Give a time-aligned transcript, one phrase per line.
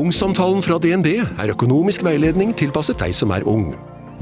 [0.00, 3.74] Ungsamtalen fra DNB er økonomisk veiledning tilpasset deg som er ung.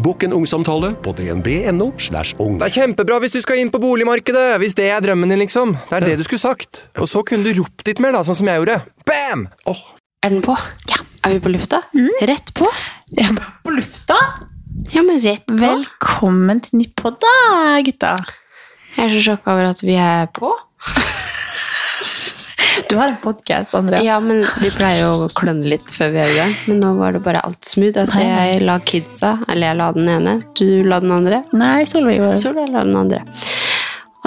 [0.02, 1.92] Bokk en ungsamtale på dnb.no.
[2.02, 2.56] slash ung.
[2.58, 5.76] Det er kjempebra hvis du skal inn på boligmarkedet, hvis det er drømmen din, liksom.
[5.90, 6.82] Det er det du skulle sagt.
[6.98, 8.80] Og så kunne du ropt litt mer, da, sånn som jeg gjorde.
[9.06, 9.46] Bam!
[10.26, 10.58] Er den på?
[10.90, 10.98] Ja.
[11.28, 11.82] Er vi på lufta?
[12.26, 12.66] Rett på?
[13.14, 13.30] Ja,
[13.62, 14.18] på lufta.
[14.94, 15.60] Ja, men rett på.
[15.62, 17.34] Velkommen til Nippod, da,
[17.86, 18.16] gutta.
[18.96, 20.56] Jeg er så sjokka over at vi er på.
[22.86, 24.02] Du har en podkast, Andrea.
[24.02, 26.46] Ja, men vi pleier jo å klønne litt før vi gjør det.
[26.70, 27.98] Men nå var det bare alt smooth.
[28.00, 31.42] Altså, jeg la kidsa, eller jeg la den ene, du la den andre.
[31.52, 32.42] Nei, Solveig gjorde det.
[32.44, 33.22] Sola la den andre.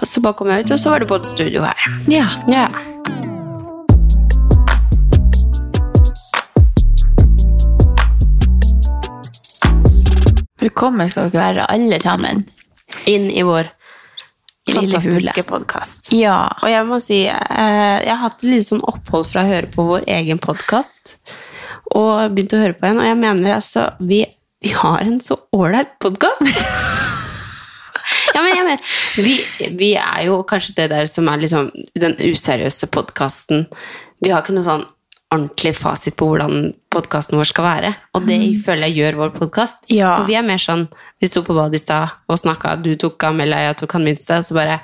[0.01, 1.85] Og så bare kom jeg ut, og så var det både studio her.
[2.11, 2.27] Ja.
[2.51, 2.67] Ja.
[10.61, 12.45] Velkommen skal dere være, alle sammen.
[13.09, 13.71] Inn i vår
[14.69, 16.11] fantastiske podkast.
[16.13, 16.45] Ja.
[16.61, 19.87] Og jeg må si, eh, jeg har hatt litt sånn opphold fra å høre på
[19.87, 21.15] vår egen podkast.
[21.97, 24.21] Og begynt å høre på en, og jeg mener altså Vi,
[24.63, 26.45] vi har en så ålreit podkast!
[28.35, 29.35] ja, men jeg mener vi,
[29.75, 33.67] vi er jo kanskje det der som er liksom den useriøse podkasten.
[34.21, 34.85] Vi har ikke noe sånn
[35.31, 37.91] ordentlig fasit på hvordan podkasten vår skal være.
[38.17, 39.85] Og det føler jeg gjør vår podkast.
[39.91, 40.11] Ja.
[40.17, 40.87] For vi er mer sånn
[41.21, 44.41] Vi sto på badet i stad og snakka, du tok Amela, jeg tok han minste,
[44.41, 44.79] og så bare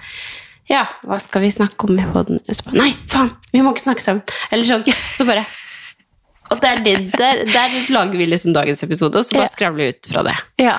[0.70, 2.40] Ja, hva skal vi snakke om i poden?
[2.48, 3.32] Så bare Nei, faen!
[3.54, 4.24] Vi må ikke snakke sammen!
[4.52, 4.86] Eller sånn.
[4.88, 5.44] Så bare
[6.52, 10.08] Og der, der, der lager vi liksom dagens episode, og så bare skravler vi ut
[10.14, 10.38] fra det.
[10.64, 10.78] ja.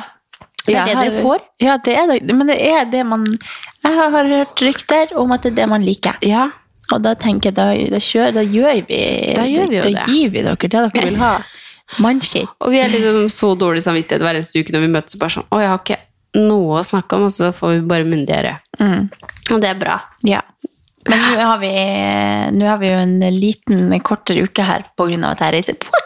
[0.69, 1.45] Det er det dere får?
[1.65, 2.35] Ja, det er det.
[2.37, 5.85] Men det er det man Jeg har hørt rykter om at det er det man
[5.85, 6.19] liker.
[6.21, 6.51] Ja.
[6.95, 9.01] Og da tenker jeg, da, da, kjører, da gjør vi
[9.37, 10.05] Da gjør vi da, det.
[10.09, 11.33] gir vi dere det dere vil ha.
[12.05, 12.51] Mannskitt.
[12.65, 15.17] Og vi er liksom så dårlig samvittighet hver eneste uke når vi møtes.
[15.17, 16.01] og bare sånn, å, jeg har ikke
[16.39, 18.57] noe å snakke om, og så får vi bare myndiggjøre.
[18.83, 19.07] Mm.
[19.55, 19.95] Og det er bra.
[20.29, 20.43] Ja.
[21.09, 21.71] Men nå har, vi,
[22.59, 25.79] nå har vi jo en liten, kortere uke her på grunn av at jeg reiser
[25.81, 26.05] bort.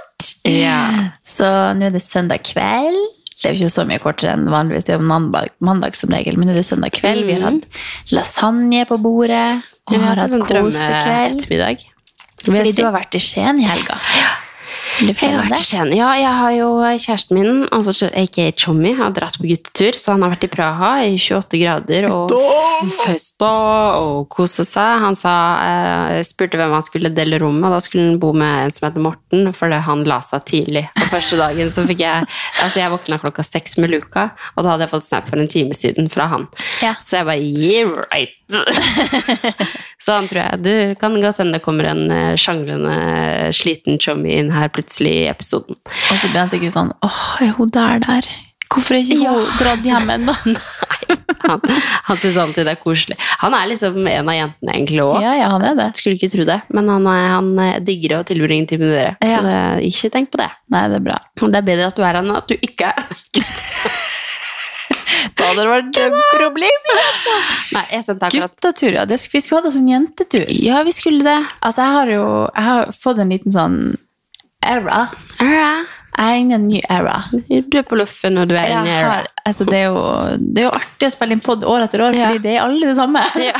[1.26, 3.00] Så nå er det søndag kveld.
[3.42, 6.12] Det er jo ikke så mye kortere enn vanligvis, det er jo mandag, mandag som
[6.14, 7.24] regel, men nå er det søndag kveld.
[7.26, 11.42] Vi har hatt lasagne på bordet, og har hatt sånn kosekveld.
[11.42, 11.88] drømmeettermiddag.
[12.44, 13.98] Fordi du har vært i Skien i helga.
[14.98, 15.64] Vil Jeg har vært i?
[15.64, 15.90] Skien.
[15.96, 16.68] Ja, jeg har jo
[17.00, 20.90] kjæresten min, altså aka Chommy, har dratt på guttetur, så han har vært i Praha
[21.06, 22.34] i 28 grader og
[23.00, 23.50] festa
[24.02, 24.90] og kosa seg.
[25.04, 28.32] Han sa, eh, spurte hvem han skulle dele rom med, og da skulle han bo
[28.32, 30.84] med en som heter Morten, fordi han la seg tidlig.
[30.98, 32.26] Og første dagen så fikk jeg
[32.62, 35.48] Altså, jeg våkna klokka seks med Luka, og da hadde jeg fått snap for en
[35.48, 36.46] time siden fra han.
[36.82, 36.94] Ja.
[37.02, 38.41] Så jeg bare yeah, right.
[40.02, 42.94] Så han tror jeg Du kan godt hende det kommer en eh, sjanglende,
[43.56, 45.76] sliten chummy inn her plutselig i episoden.
[45.84, 48.28] Og så blir han sikkert sånn, åh, er hun der der?
[48.72, 49.34] Hvorfor er ikke hun Ja.
[49.60, 50.36] dratt hjem ennå?
[51.42, 51.58] Han,
[52.06, 53.16] han syns alltid det er koselig.
[53.40, 55.16] Han er liksom en av jentene egentlig òg.
[55.24, 55.88] Ja, ja, han er det.
[55.98, 59.16] Skulle ikke tro det, men han, han eh, digger å tilbringe tid med dere.
[59.18, 59.40] Ja.
[59.40, 59.56] Så det,
[59.90, 60.46] ikke tenk på det.
[60.70, 61.18] Nei, det er bra.
[61.42, 63.02] Det er bedre at du er her enn at du ikke er
[65.42, 66.84] Da hadde det vært et problem.
[67.74, 69.04] Nei, jeg sendte akkurat Guttatur, ja.
[69.10, 70.46] Vi skulle hatt oss en jentetur.
[70.62, 71.38] Ja, vi skulle det.
[71.60, 73.80] Altså, jeg har jo jeg har fått en liten sånn
[74.62, 75.08] era.
[75.42, 75.72] Era.
[76.12, 77.16] Jeg er inne i en ny era.
[77.48, 79.12] Du er på loffen, og du er inne i era.
[79.16, 80.02] har, altså, det, er jo,
[80.38, 82.28] det er jo artig å spille inn pod år etter år, Ja.
[82.30, 83.24] fordi det er alle det samme.
[83.40, 83.56] Ja.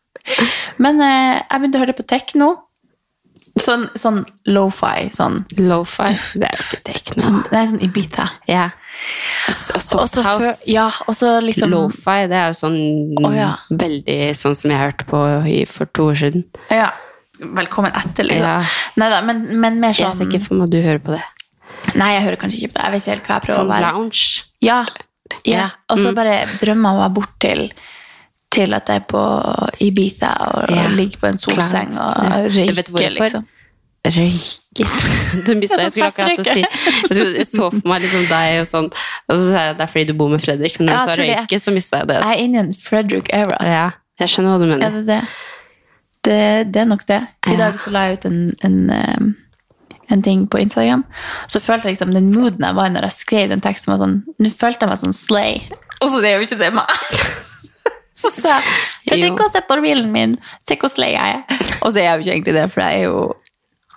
[0.82, 2.48] Men eh, jeg begynte å høre på tekno.
[3.60, 5.10] Sånn, sånn lo-fi.
[5.12, 6.06] Sånn, Lo-fi.
[6.40, 7.22] Det er jo ikke tekno.
[7.22, 8.24] sånn, det er sånn Ibiza.
[8.48, 8.70] Ja.
[9.52, 10.54] Softhouse.
[10.66, 10.86] Ja,
[11.44, 12.78] liksom Lo-fi, det er jo sånn
[13.20, 13.50] Å, ja.
[13.70, 15.20] veldig sånn som jeg hørte på
[15.68, 16.44] for to år siden.
[16.70, 16.90] ja,
[17.42, 18.44] Velkommen etter, liksom.
[18.44, 18.60] Ja.
[19.00, 21.22] Neida, men, men mer Jeg ser sånn ikke for meg at du hører på det.
[21.98, 22.84] Nei, jeg hører kanskje ikke på det.
[22.84, 23.88] Jeg vet ikke helt hva jeg prøver Sånn å være.
[23.96, 24.20] lounge.
[24.62, 24.76] Ja.
[25.42, 25.56] ja.
[25.56, 25.64] Ja.
[25.90, 26.14] Og så Mm.
[26.20, 27.64] bare drømmer jeg meg bort til
[28.52, 29.22] til at jeg er på
[29.80, 30.84] Ibiza og, Ja.
[30.86, 32.18] og ligger på en solseng Klart.
[32.18, 32.64] og Ja.
[32.66, 33.46] Røyker, liksom.
[34.04, 34.86] Røyke.
[35.46, 35.92] Det mista jeg.
[35.94, 36.64] skulle akkurat til å si.
[37.38, 38.88] Jeg så for meg liksom deg og sånn,
[39.28, 41.10] og så sa jeg det er fordi du bor med Fredrik, men når Ja, du
[41.10, 41.28] sa det.
[41.38, 42.16] røyke, så mista jeg det.
[42.24, 43.58] Jeg er inne i en Fredrik-era.
[43.62, 43.84] Ja,
[44.20, 44.90] jeg skjønner hva du Er mener.
[44.98, 45.22] det det?
[46.22, 47.20] Det, det er nok det.
[47.50, 49.34] I dag så la jeg ut en, en,
[50.14, 51.02] en ting på Instagram.
[51.50, 54.20] Så følte jeg liksom den mooden jeg var når jeg skrev den teksten, var sånn
[54.38, 55.56] Nå følte jeg meg sånn slay.
[56.02, 56.86] Og så er jo ikke det meg.
[58.22, 58.56] Så sa
[59.10, 59.34] jeg Jo.
[59.34, 60.36] og se på reelen min.
[60.66, 61.66] Se hvor slay jeg er.
[61.82, 63.34] Og så er jeg jo ikke egentlig det, for jeg er jo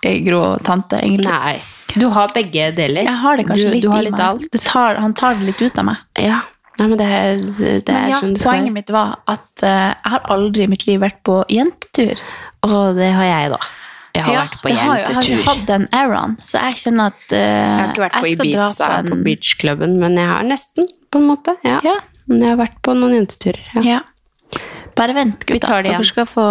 [0.06, 1.30] ei grå tante, egentlig.
[1.30, 1.54] Nei.
[1.96, 3.06] Du har begge deler.
[3.06, 4.50] Jeg har det kanskje du, litt du har i litt meg.
[4.66, 6.02] tar, han tar det litt ut av meg.
[6.20, 6.42] Ja.
[6.76, 7.06] Nei, men det,
[7.56, 10.66] det, det Men er ja, sånn det poenget mitt var at uh, jeg har aldri
[10.66, 12.20] i mitt liv vært på jentetur.
[12.66, 13.60] Å, det har jeg, da.
[14.16, 14.90] Jeg har Ja, vært på jentetur.
[14.90, 18.04] har Jeg har ikke hatt den eraen, så jeg kjenner at uh, Jeg har ikke
[18.04, 21.56] vært på Ibiza, på, en- beachklubben, men jeg har nesten, på en måte.
[21.64, 21.80] Ja.
[21.86, 21.96] Ja.
[22.28, 23.64] Men jeg har vært på noen jenteturer.
[23.86, 24.02] Ja.
[24.96, 25.02] Ja.
[25.02, 25.82] Bare vent, gutta.
[25.84, 26.46] Dere skal få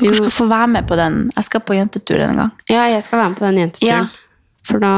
[0.00, 1.20] dere skal få være med på den.
[1.36, 2.50] Jeg skal på jentetur en gang.
[2.72, 4.08] ja, jeg skal være med på den jenteturen.
[4.08, 4.60] Ja.
[4.64, 4.92] For da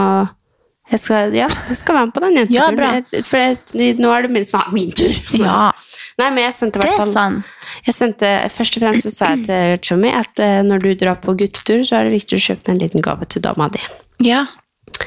[0.93, 2.77] jeg skal, ja, jeg skal være med på den Ja, jenteturen.
[2.77, 2.91] bra.
[3.13, 5.11] Jeg- for jeg, nå er det min, snart min tur.
[5.37, 5.73] Ja,
[6.19, 7.45] Nei, men jeg sendte i det hvert er fall sant.
[7.85, 11.17] Jeg sendte, Først og fremst så sa jeg til Chummy at eh, når du drar
[11.21, 13.83] på guttetur, så er det viktig å kjøpe en liten gave til dama di.
[14.25, 14.47] Ja,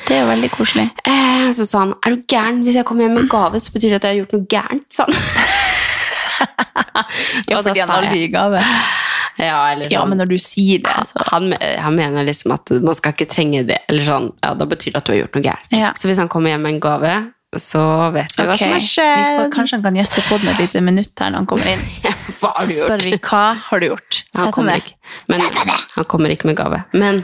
[0.06, 0.92] det er jo veldig koselig.
[1.08, 2.62] Eh, så sa han er du gæren?
[2.62, 4.98] Hvis jeg kommer hjem med gave, så betyr det at jeg har gjort noe gærent.
[5.00, 5.08] han.
[7.50, 8.62] Ja, fordi han aldri gir gave.
[9.40, 10.10] Ja, eller Ja, sånn.
[10.12, 13.62] men når du sier det, så han, han mener liksom at man skal ikke trenge
[13.70, 13.78] det.
[13.90, 15.76] Eller sånn, ja, Da betyr det at du har gjort noe gærent.
[15.80, 15.92] Ja.
[15.96, 17.14] Så hvis han kommer hjem med en gave,
[17.58, 17.82] så
[18.14, 19.40] vet vi hva som har vi skjedd.
[19.40, 21.86] får, Kanskje han kan gjeste på den et lite minutt her når han kommer inn.
[22.40, 23.08] Hva har Så spør gjort?
[23.10, 24.20] vi hva har du gjort.
[24.38, 24.94] Sett deg ikke.
[25.32, 25.42] Men,
[25.96, 26.84] han kommer ikke med gave.
[26.94, 27.24] Men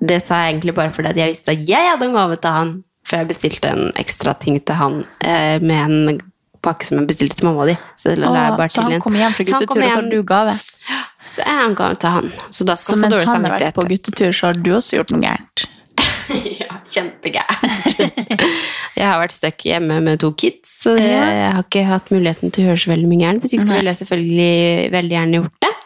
[0.00, 2.72] det sa jeg egentlig bare fordi jeg visste at jeg hadde en gave til han.
[3.08, 6.18] For jeg bestilte en ekstra ting til han eh, med en
[6.64, 7.76] pakke som jeg bestilte til mamma.
[7.96, 10.18] Så det la jeg bare Så han kom hjem fra guttetur, og så har du
[10.26, 10.54] gave.
[11.28, 12.30] Så jeg har gave til han.
[12.50, 15.12] Så da Så skal mens han har vært på guttetur, så har du også gjort
[15.14, 15.66] noe gærent.
[16.60, 17.98] ja, kjempegærent.
[18.98, 22.54] jeg har vært stuck hjemme med to kids, så jeg, jeg har ikke hatt muligheten
[22.54, 23.44] til å gjøre så veldig mye gærent.
[23.44, 25.76] Hvis ikke så ville jeg selvfølgelig veldig gjerne gjort det.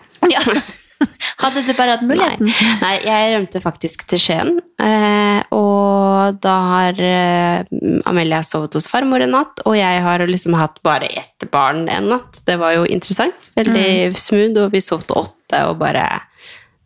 [1.43, 2.47] Hadde du bare hatt muligheten?
[2.47, 4.53] Nei, nei, jeg rømte faktisk til Skien.
[4.83, 7.65] Eh, og da har eh,
[8.09, 12.09] Amelia sovet hos farmor en natt, og jeg har liksom hatt bare ett barn en
[12.15, 12.41] natt.
[12.47, 13.53] Det var jo interessant.
[13.59, 14.17] Veldig Mm.
[14.17, 16.07] smooth, og vi sov til åtte og bare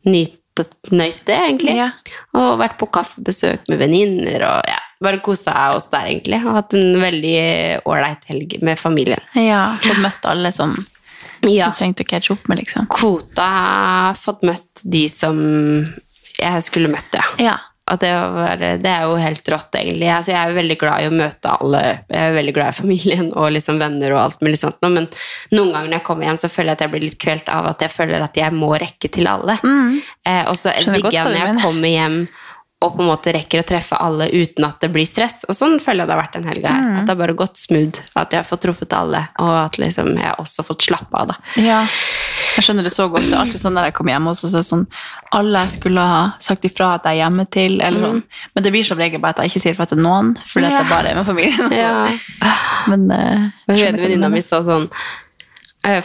[0.06, 1.76] nytet, nøyt det, egentlig.
[1.76, 1.90] Ja.
[2.38, 6.40] Og vært på kaffebesøk med venninner og ja, bare kosa oss der, egentlig.
[6.46, 7.36] Og hatt en veldig
[7.88, 9.20] ålreit helg med familien.
[9.36, 10.72] Ja, fått møtt alle som
[11.50, 11.68] Ja.
[11.70, 12.86] du trengte å catche opp med, liksom.
[12.92, 15.38] Kvota har fått møtt de som
[16.36, 17.24] jeg skulle møtt, ja.
[17.38, 17.56] Ja.
[17.86, 20.08] Det, var, det er jo helt rått, egentlig.
[20.10, 21.82] Altså, jeg er veldig glad i å møte alle.
[22.10, 24.80] Jeg er veldig glad i familien og liksom venner og alt mulig sånt.
[24.82, 25.06] Men
[25.54, 27.68] noen ganger når jeg kommer hjem, så føler jeg at jeg blir litt kvelt av
[27.70, 29.54] at jeg føler at jeg må rekke til alle.
[29.62, 30.96] Eh, og så Mm.
[30.98, 32.18] Digger jeg når jeg kommer hjem
[32.84, 35.46] og på en måte rekker å treffe alle uten at det blir stress.
[35.48, 36.82] Og sånn føler jeg det har vært den helga her.
[36.84, 36.96] Mm.
[36.98, 38.02] At det har bare gått smooth.
[38.20, 41.32] At jeg har fått truffet alle, og at liksom jeg har også fått slappe av.
[41.32, 41.38] da.
[41.64, 41.80] Ja.
[42.58, 43.24] Jeg skjønner det så godt.
[43.24, 44.84] Det er alltid sånn når jeg kommer hjem og så er det sånn
[45.40, 48.22] Alle skulle ha sagt ifra at jeg er hjemme til, eller sånn.
[48.52, 50.76] Men det blir som regel bare at jeg ikke sier ifra til noen, fordi at
[50.76, 51.72] det jeg bare er med familien.
[51.72, 51.94] Ja.
[52.92, 54.90] Men uh, Men venninna mi sa sånn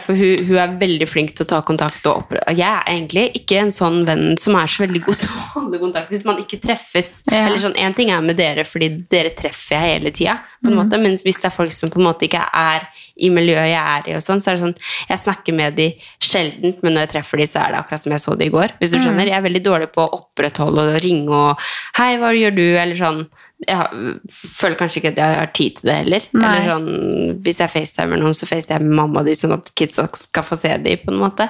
[0.02, 2.06] For hun, hun er veldig flink til å ta kontakt.
[2.06, 5.46] Og jeg er egentlig ikke en sånn venn som er så veldig god til å
[5.56, 7.22] holde kontakt hvis man ikke treffes.
[7.26, 7.46] Ja.
[7.48, 10.38] Eller sånn, En ting er med dere, fordi dere treffer jeg hele tida.
[10.62, 10.76] Mm.
[10.78, 12.86] måte, Mens hvis det er folk som på en måte ikke er
[13.18, 14.76] i miljøet jeg er i, og sånn, så er det sånn
[15.08, 15.88] Jeg snakker med de
[16.22, 18.52] sjeldent, men når jeg treffer de, så er det akkurat som jeg så de i
[18.54, 18.76] går.
[18.78, 19.04] Hvis du Mm.
[19.04, 21.58] skjønner, Jeg er veldig dårlig på å opprettholde og ringe og
[21.96, 23.26] 'Hei, hva gjør du?' eller sånn.
[23.68, 26.26] Jeg føler kanskje ikke at jeg har tid til det heller.
[26.34, 26.50] Nei.
[26.50, 30.46] Eller sånn, Hvis jeg facetimer noen, så facetimer jeg mamma di, sånn at kidsa skal
[30.46, 31.48] få se de, på en måte.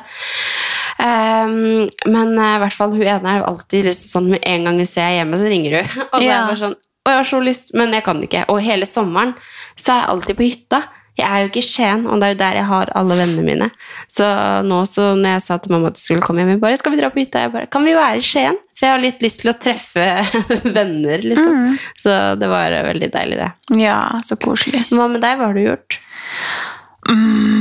[0.98, 4.80] Um, men eh, i hvert fall hun ene er alltid liksom sånn med en gang
[4.82, 5.92] hun ser jeg hjemme, så ringer hun.
[6.12, 8.44] Og så er jeg bare sånn Og jeg har så lyst, men jeg kan ikke.
[8.52, 9.32] Og hele sommeren
[9.74, 10.82] så er jeg alltid på hytta.
[11.18, 13.42] Jeg er jo ikke i Skien, og det er jo der jeg har alle vennene
[13.44, 13.68] mine.
[14.08, 14.26] Så
[14.64, 16.92] nå så når jeg sa til mamma at jeg skulle komme hjem, jeg bare 'Skal
[16.92, 19.20] vi dra på hytta?' Jeg bare 'Kan vi være i Skien?' For jeg har litt
[19.22, 20.06] lyst til å treffe
[20.76, 21.78] venner, liksom.
[22.00, 23.52] Så det var veldig deilig, det.
[23.78, 24.86] Ja, så koselig.
[24.90, 25.36] Hva med deg?
[25.36, 26.00] Hva har du gjort?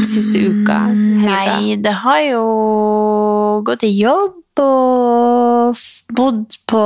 [0.07, 0.77] Siste uka?
[0.87, 1.59] Helga?
[1.59, 2.43] Nei, det har jo
[3.67, 5.81] gått i jobb og
[6.15, 6.81] bodd på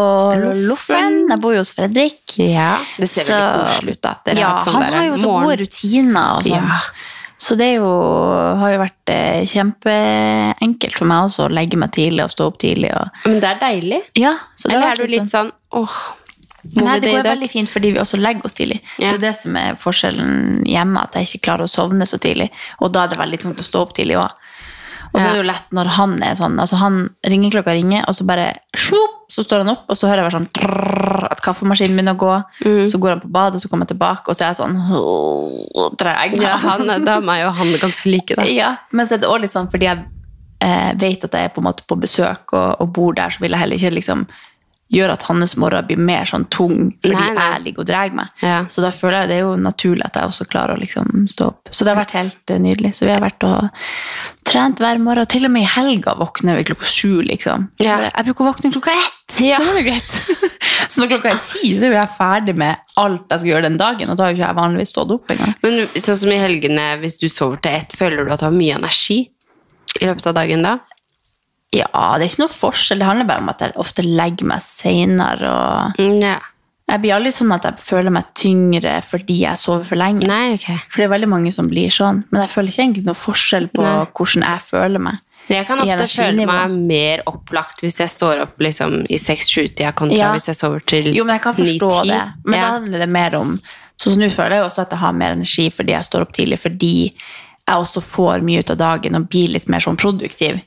[0.67, 1.25] Loffen.
[1.31, 2.37] Jeg bor jo hos Fredrik.
[2.41, 4.13] Ja, det ser veldig Så- koselig ut, da.
[4.25, 6.69] Dere ja, har sånn han har jo så morgen- gode rutiner og sånn.
[6.71, 6.79] Ja.
[7.37, 7.87] Så det jo,
[8.59, 12.59] har jo vært eh, kjempeenkelt for meg også å legge meg tidlig og stå opp
[12.61, 12.93] tidlig.
[12.95, 14.01] Og, Men det er deilig.
[14.15, 15.97] ja, så det Eller er du litt sånn åh,
[16.75, 18.79] må Nei, det går veldig fint fordi vi også legger oss tidlig.
[18.97, 19.09] Ja.
[19.09, 22.49] Det er det som er forskjellen hjemme, at jeg ikke klarer å sovne så tidlig.
[22.81, 24.31] Og da er det veldig tungt å stå opp tidlig òg.
[25.15, 28.17] Og så er det jo lett når han er sånn altså Han ringeklokka ringer, og
[28.17, 28.49] så bare
[29.31, 32.33] så står han opp, og så hører jeg bare sånn at kaffemaskinen begynner å gå.
[32.67, 32.81] Mm.
[32.91, 35.87] Så går han på badet, så kommer jeg tilbake, og så er jeg sånn «Åh,
[35.99, 36.35] treg.
[36.43, 38.45] Ja, han, da er og han ganske like, da.
[38.47, 40.03] Ja, men så er det også litt sånn fordi jeg
[40.63, 43.43] eh, vet at jeg er på en måte på besøk og, og bor der, så
[43.43, 44.27] vil jeg heller ikke liksom
[44.93, 47.45] gjør at hans morgen blir mer sånn tung fordi Nei, nei.
[47.55, 48.43] jeg ligger og drar meg.
[48.45, 48.59] Ja.
[48.69, 51.47] Så da føler jeg det er jo naturlig at jeg også klarer å liksom stå
[51.49, 51.71] opp.
[51.73, 52.93] Så det har vært helt eh, nydelig.
[52.97, 53.65] Så vi har vært og
[54.45, 57.69] trent hver morgen, og til og med i helga våkner vi klokka sju, liksom.
[57.81, 57.97] Ja.
[58.11, 59.39] Jeg bruker å våkne klokka ett.
[59.41, 59.57] Ja.
[60.91, 63.79] Så når klokka er ti, så er jeg ferdig med alt jeg skal gjøre den
[63.81, 65.55] dagen, og da har jo ikke jeg vanligvis stått opp engang.
[65.65, 68.53] Men sånn som i helgene, hvis du sover til ett, føler du at du har
[68.55, 69.23] mye energi
[69.95, 70.75] i løpet av dagen da?
[71.73, 72.99] Ja, det er ikke noe forskjell.
[73.01, 76.37] Det handler bare om at jeg ofte legger meg senere, og Mm, ja.
[76.87, 80.25] jeg blir aldri sånn at jeg føler meg tyngre fordi jeg sover for lenge.
[80.27, 80.67] Nei, ok.
[80.89, 82.23] For det er veldig mange som blir sånn.
[82.31, 84.05] Men jeg føler ikke egentlig noe forskjell på Nei.
[84.13, 85.19] hvordan jeg føler meg.
[85.47, 90.17] Jeg kan ofte føle meg mer opplagt hvis jeg står opp liksom, i 6-7-tida kontra
[90.17, 90.31] Ja.
[90.33, 91.15] hvis jeg sover til 9-10.
[91.19, 92.21] Jo, men jeg kan forstå det.
[92.45, 93.59] Men da handler det mer om
[93.97, 96.33] Sånn som nå føler jeg også at jeg har mer energi fordi jeg står opp
[96.33, 100.59] tidlig, fordi jeg også får mye ut av dagen og blir litt mer sånn produktiv.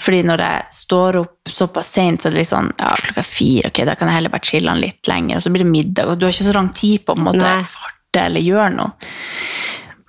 [0.00, 3.68] Fordi når jeg står opp såpass sent, så er det litt sånn ja, klokka fire,
[3.70, 6.18] ok, da kan jeg heller bare chille litt lenger, og så blir det middag, og
[6.18, 7.60] du har ikke så lang tid på å en måte Nei.
[7.68, 9.12] farte eller gjøre noe.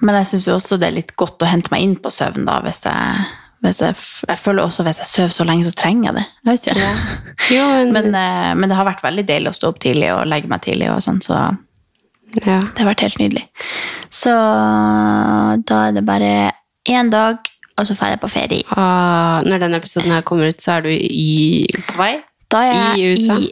[0.03, 2.47] Men jeg syns jo også det er litt godt å hente meg inn på søvn,
[2.47, 3.31] da, hvis jeg
[3.63, 3.95] jeg,
[4.27, 6.23] jeg føler også hvis jeg sover så lenge, så trenger jeg det.
[6.43, 6.89] Jeg vet ikke.
[7.55, 10.25] Jo, men, Men, eh, men det har vært veldig deilig å stå opp tidlig og
[10.27, 10.89] legge meg tidlig.
[10.91, 11.37] og sånn, så
[12.41, 12.57] ja.
[12.59, 13.45] det har vært helt nydelig.
[14.11, 14.33] Så
[15.63, 16.33] da er det bare
[16.89, 17.39] én dag,
[17.77, 18.63] og så drar jeg på ferie.
[18.77, 22.13] Ah, når denne episoden her kommer ut, så er du i, på vei?
[22.53, 23.39] Da er I jeg USA?
[23.41, 23.51] i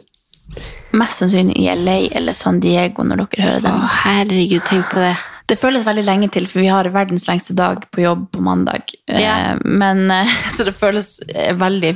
[0.92, 3.84] mest sannsynlig i LA eller San Diego når dere hører Å, den.
[4.02, 5.14] herregud, tenk på det.
[5.48, 8.92] Det føles veldig lenge til, for vi har verdens lengste dag på jobb på mandag.
[9.10, 9.32] Ja.
[9.54, 11.94] Eh, Men, eh, så det føles eh, veldig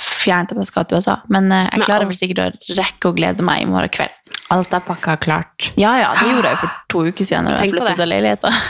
[0.00, 1.18] fjernt at jeg skal til USA.
[1.28, 2.48] Men jeg Men klarer vel sikkert å
[2.80, 4.16] rekke å glede meg i morgen kveld.
[4.52, 5.70] Alt er pakka klart.
[5.80, 8.60] Ja, ja, det gjorde jeg for to uker siden når jeg flyttet ut av leiligheten.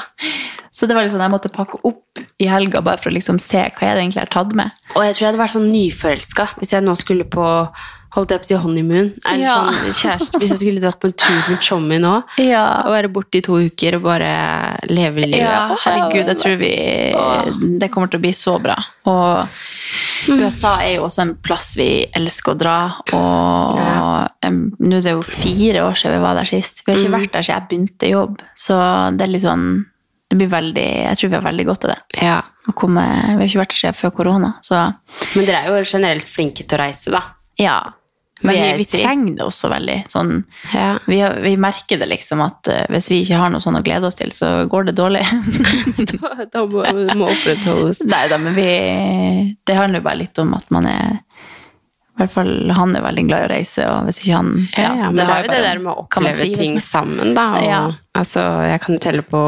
[0.82, 3.60] Så det var liksom, jeg måtte pakke opp i helga bare for å liksom se
[3.70, 4.72] hva jeg egentlig har tatt med.
[4.96, 7.44] Og jeg tror jeg hadde vært sånn nyforelska hvis jeg nå skulle på
[8.16, 9.12] holdt jeg på å si honeymoon.
[9.24, 9.54] Eller Ja.
[9.70, 12.14] sånn kjæreste, hvis jeg skulle dratt på en tur med Tjommi nå.
[12.42, 12.82] Ja.
[12.82, 14.32] Og være borte i to uker og bare
[14.90, 15.40] leve livet.
[15.40, 18.76] Ja, herregud, jeg tror vi Det kommer til å bli så bra.
[19.06, 19.48] Og
[20.28, 22.76] USA er jo også en plass vi elsker å dra.
[23.14, 23.78] Og
[24.82, 26.82] nå er det jo fire år siden vi var der sist.
[26.84, 28.42] Vi har ikke vært der siden jeg begynte i jobb.
[28.56, 28.76] Så
[29.16, 29.86] det er litt sånn
[30.32, 31.98] det blir veldig, Jeg tror vi har veldig godt av det.
[32.24, 32.38] Ja.
[32.78, 33.02] Komme,
[33.36, 34.54] vi har ikke vært der siden før korona.
[34.64, 34.78] Så
[35.36, 37.22] Men dere er jo generelt flinke til å reise, da.
[37.60, 37.80] ja.
[38.42, 39.96] Men Vi vi, er trenger det også veldig.
[40.10, 40.30] Sånn,
[40.74, 40.96] Ja.
[41.06, 43.82] vi, har, vi merker det liksom at uh, hvis vi ikke har noe sånn å
[43.86, 45.22] glede oss til, så går det dårlig.
[46.16, 46.82] da, da må,
[47.14, 48.00] må opprettholdes.
[48.10, 48.66] Nei da, men vi
[49.62, 53.24] Det handler jo bare litt om at man er I hvert fall han er veldig
[53.30, 55.52] glad i å reise, og hvis ikke han Ja, ja, men det det er jo
[55.54, 57.46] det der med å oppleve ting sammen, da.
[57.60, 57.80] Og, Ja.
[58.18, 59.44] Altså, jeg kan jo telle på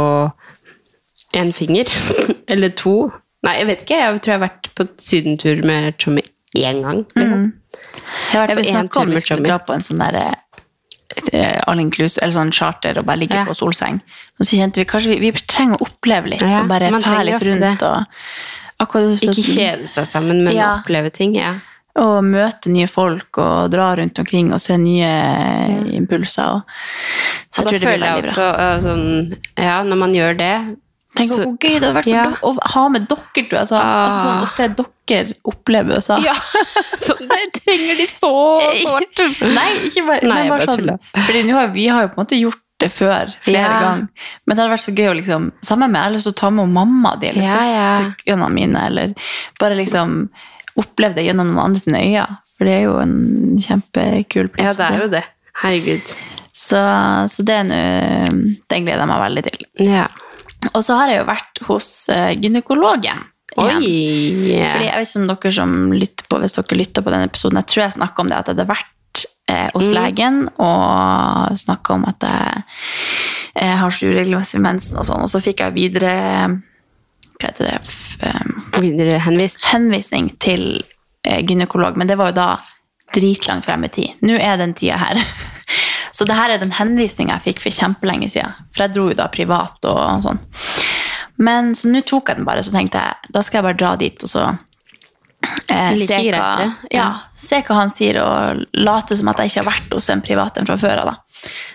[1.36, 1.90] én finger.
[2.52, 3.10] Eller to.
[3.44, 3.98] Nei, jeg vet ikke.
[4.00, 6.22] Jeg tror jeg har vært på sydentur med Tommy
[6.56, 7.04] én gang.
[7.16, 7.52] Liksom.
[8.32, 9.48] Jeg har Jeg vært vil på én snakke tur om vi med skulle Tjommi.
[9.50, 10.18] dra på en sånn der
[11.32, 13.44] eh, all inclusive, eller sånn charter og bare ligge Ja.
[13.44, 14.00] på solseng.
[14.40, 17.24] Og så kjente vi kanskje vi, vi trenger å oppleve litt, Ja, og bare fære
[17.28, 17.82] litt rundt.
[17.82, 18.24] Og,
[18.80, 20.80] akkurat Ikke kjede seg sammen, men Ja.
[20.82, 21.34] oppleve ting.
[21.36, 21.54] Ja.
[21.96, 26.56] Og møte nye folk og dra rundt omkring og se nye impulser.
[26.56, 26.62] Og,
[27.54, 30.76] så Og jeg da det blir føler jeg også sånn Ja, når man gjør det
[31.14, 32.24] Tenk så- hvor gøy det hadde vært Ja.
[32.42, 33.60] å ha med dere, tror jeg.
[33.60, 34.08] Altså, Ah.
[34.08, 36.16] altså, sånn, å se dere oppleve USA.
[36.18, 36.32] Ja,
[37.04, 38.32] så det trenger de så
[38.82, 39.22] sårt.
[39.58, 42.40] Nei, ikke bare, Nei, bare bare sånn, fordi har, vi har jo på en måte
[42.40, 43.80] gjort det før, flere Ja.
[43.80, 44.08] ganger.
[44.46, 46.36] Men det hadde vært så gøy å liksom Sammen med jeg har lyst til å
[46.42, 49.14] ta med mamma di eller Ja, søstrene mine, eller
[49.60, 50.28] bare liksom
[50.76, 52.38] oppleve det gjennom noen andre sine øyne.
[52.58, 54.76] For det er jo en kjempekul plass.
[54.78, 55.24] Ja, det er jo det.
[55.62, 56.14] Herregud.
[56.52, 56.78] Så,
[57.30, 59.66] så det er nå Den gleder jeg meg veldig til.
[59.86, 60.08] Ja.
[60.72, 63.04] Og så har jeg jo vært hos eh, gynekologen.
[63.04, 63.30] igjen.
[63.60, 64.66] Oi!
[64.72, 67.60] Fordi jeg vet ikke om dere som lytter på, hvis dere lytter på denne episoden,
[67.60, 71.94] jeg tror jeg snakket om det, at jeg hadde vært eh, hos legen og snakket
[71.94, 72.64] om at jeg,
[73.60, 76.14] jeg har så uregelmessig mensen og sånn, og så fikk jeg videre,
[77.38, 77.78] hva heter det,
[78.26, 78.44] eh,
[78.80, 79.62] Videre henvist.
[79.70, 80.82] henvisning til
[81.22, 82.48] eh, gynekolog, men det var jo da
[83.14, 84.16] dritlangt frem i tid.
[84.26, 85.20] Nå er den tida her.
[86.14, 88.54] Så det her er den henvisningen jeg fikk for kjempelenge siden.
[88.74, 90.38] For jeg dro jo da privat og sånn.
[91.42, 93.96] Men så nå tok jeg den bare, så tenkte jeg, da skal jeg bare dra
[93.98, 94.44] dit, og så
[95.66, 96.52] eh, se, hva,
[96.94, 100.22] ja, se hva han sier, og late som at jeg ikke har vært hos en
[100.24, 101.10] privat en fra før av.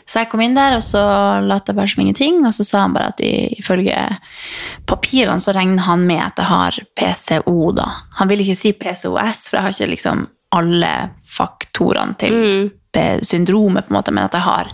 [0.09, 1.03] Så jeg kom inn der, og så
[1.45, 3.99] lot jeg bare som ingenting, og så sa han bare at ifølge
[4.89, 7.71] papirene så regner han med at jeg har PCO.
[7.77, 7.89] da.
[8.21, 10.93] Han vil ikke si PCOS, for jeg har ikke liksom alle
[11.29, 12.78] faktorene til P-
[13.21, 14.71] syndromet, på en måte, men at jeg har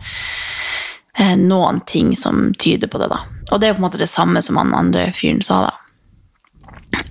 [1.18, 3.10] eh, noen ting som tyder på det.
[3.12, 3.20] da.
[3.52, 5.74] Og det er på en måte det samme som han andre fyren sa, da.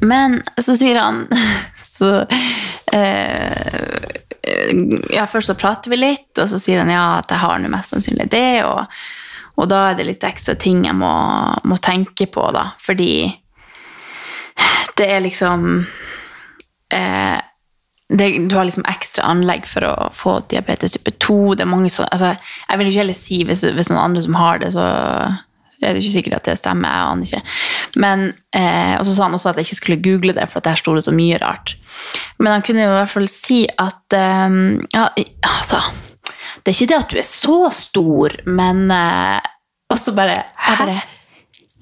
[0.00, 1.26] Men så sier han
[1.76, 2.24] så,
[2.92, 4.08] eh,
[5.12, 7.70] ja, først så prater vi litt, og så sier han ja, at jeg har nå
[7.72, 8.84] mest sannsynlig det, og,
[9.60, 11.14] og da er det litt ekstra ting jeg må,
[11.64, 13.28] må tenke på, da, fordi
[14.98, 15.84] det er liksom
[16.94, 17.38] eh,
[18.08, 21.54] det, Du har liksom ekstra anlegg for å få diabetes type 2.
[21.56, 22.34] Det er mange sånne, altså,
[22.68, 24.86] jeg vil jo ikke heller si hvis, hvis noen andre som har det, så
[25.84, 26.88] er det ikke sikkert at det stemmer.
[26.88, 27.42] jeg aner ikke.
[28.00, 30.68] Men, eh, og så sa han også at jeg ikke skulle google det, for at
[30.68, 31.76] der sto det så mye rart.
[32.38, 34.60] Men han kunne jo i hvert fall si at eh,
[34.94, 35.08] ja,
[35.56, 35.82] altså,
[36.64, 39.40] Det er ikke det at du er så stor, men eh,
[39.92, 40.36] Og så bare
[40.78, 40.94] bare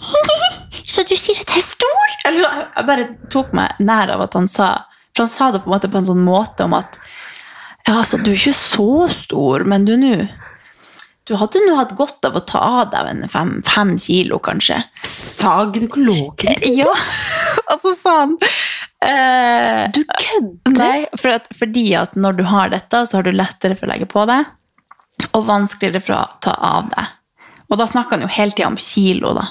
[0.92, 2.16] Så du sier at jeg er stor?
[2.26, 4.72] Eller så, jeg bare tok meg nær av at han sa
[5.12, 6.98] For han sa det på en måte på en sånn måte om at
[7.82, 10.14] ja, altså, du er ikke så stor, men du nå
[11.30, 14.80] du hadde nå hatt godt av å ta av deg en fem, fem kilo, kanskje.
[15.06, 16.90] Sa gynekologen Ja,
[17.70, 18.32] og så sa han
[19.06, 20.74] eh, Du kødder?
[20.74, 23.92] Nei, for at, fordi at når du har dette, så har du lettere for å
[23.92, 24.50] legge på deg,
[25.30, 27.14] og vanskeligere for å ta av deg.
[27.70, 29.46] Og da snakker han jo hele tida om kilo, da.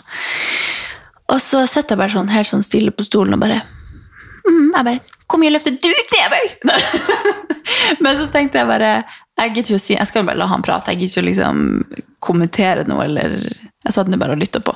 [1.32, 4.86] Og så sitter jeg bare sånn helt sånn stille på stolen og bare mm, jeg
[4.90, 5.00] bare,
[5.32, 6.38] Hvor mye løfter du TV?
[8.04, 8.92] Men så tenkte jeg bare
[9.40, 10.92] Jeg gidder ikke å si, jeg skal bare la han prate.
[10.92, 11.62] Jeg gidder ikke å liksom
[12.22, 14.76] kommentere noe, eller Jeg satt nå bare og lytta på.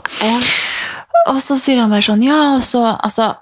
[1.31, 3.33] Og så sier han bare sånn Ja, og så Altså,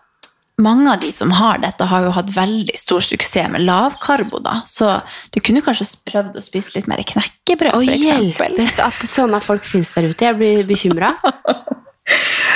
[0.63, 4.60] mange av de som har dette, har jo hatt veldig stor suksess med lavkarbo, da.
[4.70, 4.89] Så
[5.34, 8.53] du kunne kanskje prøvd å spise litt mer knekkebrød, eksempel.
[8.53, 10.27] hjelpes at sånne folk finnes der ute.
[10.29, 11.15] Jeg blir bekymra.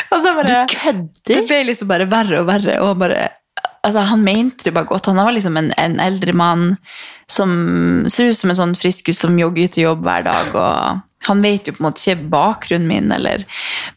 [0.08, 1.08] Du kødder?
[1.26, 2.78] Det ble liksom bare verre og verre.
[2.84, 3.30] Og bare,
[3.84, 5.10] altså, han mente det bare godt.
[5.12, 6.70] Han var liksom en, en eldre mann
[7.30, 7.52] som
[8.12, 10.56] ser ut som en sånn friskus som jogger til jobb hver dag.
[10.56, 13.44] og Han vet jo på en måte ikke bakgrunnen min, eller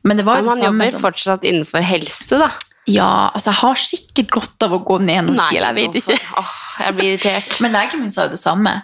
[0.02, 2.50] Men det var Men han jobber som fortsatt innenfor helse, da.
[2.90, 6.16] Ja, altså, jeg har sikkert godt av å gå ned noen kilo, jeg vet ikke.
[6.40, 6.54] Åh,
[6.86, 7.60] jeg blir irritert.
[7.62, 8.80] Men legen min sa jo det samme.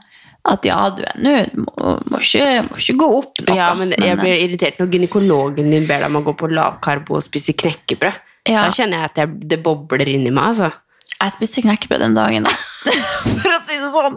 [0.47, 3.57] At ja, du er nå må, må, ikke, må ikke gå opp noe.
[3.59, 7.19] Ja, men jeg blir irritert når gynekologen din ber deg om å gå på lavkarbo
[7.19, 8.21] og spise knekkebrød.
[8.47, 8.69] Ja.
[8.69, 10.53] Da kjenner jeg at jeg, det bobler inni meg.
[10.53, 10.71] altså.
[11.17, 12.53] Jeg spiste knekkebrød den dagen, da.
[13.43, 14.17] For å si det sånn.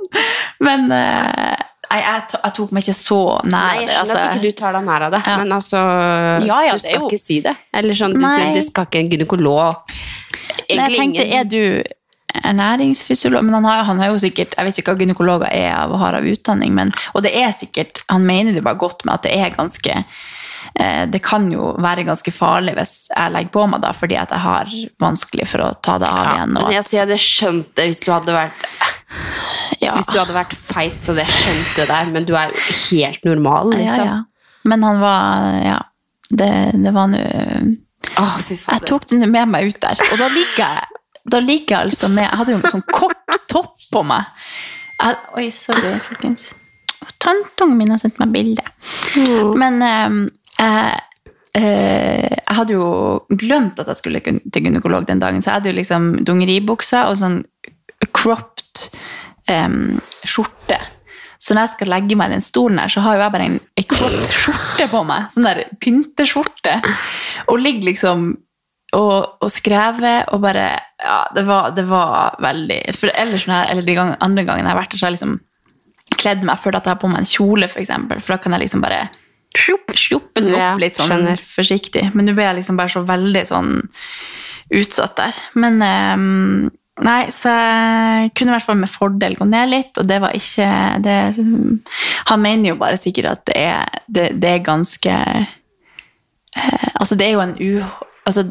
[0.65, 1.55] Men uh,
[1.89, 4.17] jeg, jeg, jeg tok meg ikke så nær Nei, jeg skjønner altså.
[4.19, 5.37] at ikke du tar deg nær av det, Ja.
[5.41, 5.79] men altså
[6.45, 7.55] Ja, ja, Du skal ikke si det.
[7.73, 9.95] Eller sånn, du sier det skal ikke en gynekolog
[10.69, 11.61] Nei, jeg tenkte, er du
[12.45, 13.41] ernæringsfysiolog?
[13.47, 16.19] Men han har, han har jo sikkert Jeg vet ikke hva gynekologer er av har
[16.19, 19.33] av utdanning, men, og det er sikkert Han mener det bare godt med at det
[19.39, 20.03] er ganske
[20.79, 24.43] Det kan jo være ganske farlig hvis jeg legger på meg, da, fordi at jeg
[24.43, 24.69] har
[25.01, 26.59] vanskelig for å ta det av ja, igjen.
[26.61, 28.67] At, jeg hadde skjønt det hvis du hadde vært
[29.81, 29.95] ja.
[29.95, 32.63] Hvis du hadde vært feit, så hadde jeg skjønt det der, men du er jo
[32.79, 34.05] helt normal, liksom.
[34.05, 34.17] ja.
[34.69, 35.79] Men han var Ja.
[36.29, 40.99] Det, det var nå Jeg tok den med meg ut der, og da ligger jeg,
[41.25, 44.29] da ligger jeg altså med Jeg hadde jo en sånn kort topp på meg.
[44.99, 46.51] Jeg, oi, sorry, folkens.
[47.17, 48.65] Tanteungen min har sendt meg bilde.
[49.57, 50.19] Men eh,
[50.59, 52.89] jeg, eh, jeg hadde jo
[53.31, 57.19] glemt at jeg skulle til gynekolog den dagen, så jeg hadde jo liksom dungeribukser og
[57.21, 57.41] sånn
[58.15, 58.89] cropped
[59.51, 60.77] um, skjorte.
[61.39, 63.47] Så når jeg skal legge meg i den stolen her, så har jo jeg bare
[63.47, 65.29] en, en cropped skjorte på meg.
[65.31, 66.75] Sånn der pynteskjorte.
[67.47, 68.29] Og ligger liksom
[68.97, 70.65] og, og skrevet og bare
[70.97, 74.73] Ja, det var, det var veldig For ellers jeg, eller de gang, andre gangene jeg
[74.73, 75.35] har vært der, så har jeg liksom
[76.19, 78.19] kledd meg før at jeg har på meg en kjole, for eksempel.
[78.23, 79.03] For da kan jeg liksom bare
[79.59, 81.41] sluppe den opp litt sånn skjønner.
[81.41, 82.05] forsiktig.
[82.15, 83.71] Men nå ble jeg liksom bare så veldig sånn
[84.79, 85.39] utsatt der.
[85.59, 86.69] Men um,
[86.99, 90.35] Nei, så jeg kunne i hvert fall med fordel gå ned litt, og det var
[90.35, 90.67] ikke
[91.05, 91.15] det,
[92.27, 97.29] Han mener jo bare sikkert at det er, det, det er ganske eh, Altså, det
[97.29, 97.71] er jo en u...
[98.27, 98.43] Altså,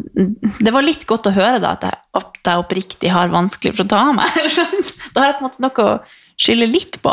[0.65, 3.85] det var litt godt å høre da, at jeg, at jeg oppriktig har vanskelig for
[3.85, 4.39] å ta av meg.
[5.13, 5.99] da har jeg på en måte noe å
[6.41, 7.13] skylde litt på.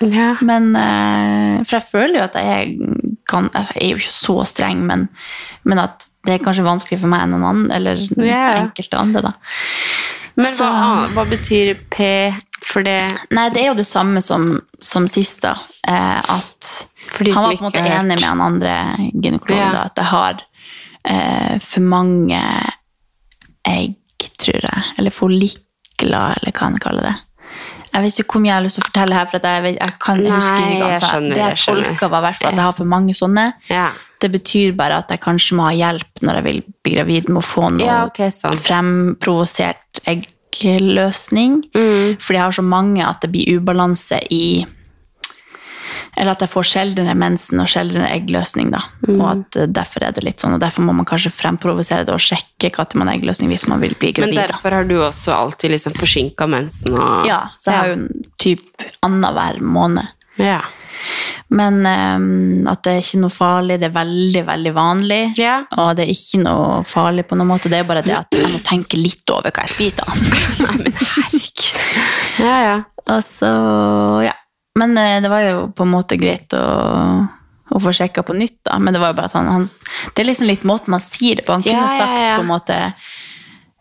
[0.00, 0.32] Ja.
[0.40, 2.74] Men, eh, for jeg føler jo at jeg
[3.30, 5.08] kan altså, Jeg er jo ikke så streng, men,
[5.64, 8.58] men at det er kanskje vanskelig for meg enn noen annen, eller yeah.
[8.60, 9.32] enkelte andre, da.
[10.36, 12.10] Men Så- hva, hva betyr P
[12.64, 13.00] for det?
[13.34, 15.54] Nei, det er jo det samme som, som sist, da.
[15.88, 16.70] Eh, at
[17.16, 18.76] han var på en måte enig med han andre
[19.14, 19.72] gynekologen, Ja.
[19.72, 20.44] da, at jeg har
[21.04, 22.42] eh, for mange
[23.66, 23.96] egg,
[24.40, 24.84] tror jeg.
[24.98, 27.16] Eller follikler, eller hva han kaller det.
[27.90, 29.78] Jeg vet ikke hvor mye jeg har lyst til å fortelle her, for jeg, vet,
[29.80, 32.60] jeg kan jeg husker ikke jeg skjønner, Det jeg tolka, var i hvert fall at
[32.60, 33.46] jeg har for mange sånne.
[33.70, 33.88] Ja.
[34.20, 37.40] Det betyr bare at jeg kanskje må ha hjelp når jeg vil bli gravid med
[37.40, 38.58] å få noe Ja, okay, sånn.
[38.60, 41.62] fremprovosert eggløsning.
[41.74, 42.18] Mm.
[42.20, 44.66] Fordi jeg har så mange at det blir ubalanse i
[46.16, 48.72] Eller at jeg får sjeldnere mensen og sjeldnere eggløsning.
[48.74, 48.82] da.
[49.06, 49.14] Mm.
[49.20, 52.16] Og at eh, derfor er det litt sånn, og derfor må man kanskje fremprovosere det
[52.16, 54.36] og sjekke når man har eggløsning hvis man vil bli gravid.
[54.36, 54.48] da.
[54.50, 58.84] derfor har du også alltid liksom forsinka mensen og Ja, så jeg har jo typ
[59.06, 60.12] annenhver måned.
[60.40, 60.60] ja.
[61.48, 65.20] Men um, at det er ikke noe farlig, det er veldig, veldig vanlig.
[65.40, 65.56] Ja.
[65.80, 68.52] Og det er ikke noe farlig på noen måte, det er bare det at jeg
[68.52, 70.06] må tenke litt over hva jeg spiser.
[70.64, 71.88] Nei, men herregud.
[72.40, 72.76] Ja, ja.
[73.10, 73.50] Og så,
[74.28, 74.36] ja.
[74.80, 76.66] Men eh, det var jo på en måte greit å,
[77.70, 78.78] å få sjekka på nytt, da.
[78.82, 79.66] Men det var jo bare at han, han
[80.14, 81.56] Det er liksom litt måten man sier det på.
[81.56, 82.38] Han kunne ja, sagt ja.
[82.38, 82.78] på en måte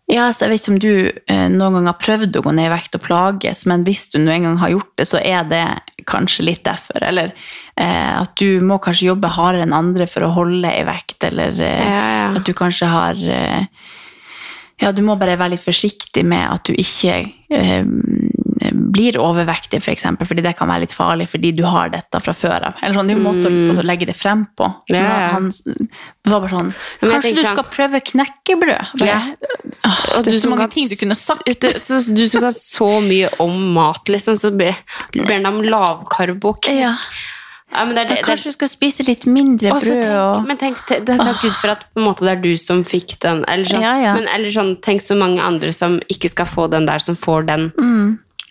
[0.10, 0.94] Ja, så jeg vet ikke om du
[1.30, 4.18] eh, noen gang har prøvd å gå ned i vekt og plages, men hvis du
[4.22, 5.64] nå en gang har gjort det, så er det
[6.10, 6.98] kanskje litt derfor.
[7.06, 7.30] Eller
[7.78, 11.54] eh, at du må kanskje jobbe hardere enn andre for å holde i vekt, eller
[11.54, 12.28] eh, Ja, ja.
[12.40, 13.70] at du kanskje har eh,
[14.80, 17.20] Ja, du må bare være litt forsiktig med at du ikke
[17.54, 17.86] eh,
[18.91, 22.34] blir overvektig, for eksempel, fordi det kan være litt farlig fordi du har dette fra
[22.36, 22.74] før av.
[22.84, 24.67] Eller sånn, det er jo en måte å, å legge det frem på.
[24.91, 24.95] Mm.
[24.95, 25.30] Ja, ja.
[25.38, 28.93] Han det var bare sånn Kanskje du sånn- skal prøve knekkebrød?
[29.00, 29.19] Bare, Ja.
[30.19, 31.43] Det er så mange kan ting du kunne sagt.
[31.45, 34.76] Du, så, du som kan så mye om mat, liksom, så ber
[35.32, 36.56] han om lavkarbo.
[36.67, 36.95] Ja.
[37.72, 40.58] Ja, men det det, Men kanskje du skal spise litt mindre brød tenk, og men
[40.58, 42.84] tenk, te- det er takk Gud for at på en måte det er du som
[42.84, 43.43] fikk den.
[43.48, 44.13] Eller sånn, Ja, ja.
[44.17, 47.45] Men eller sånn, tenk så mange andre som ikke skal få den der, som får
[47.45, 47.67] den.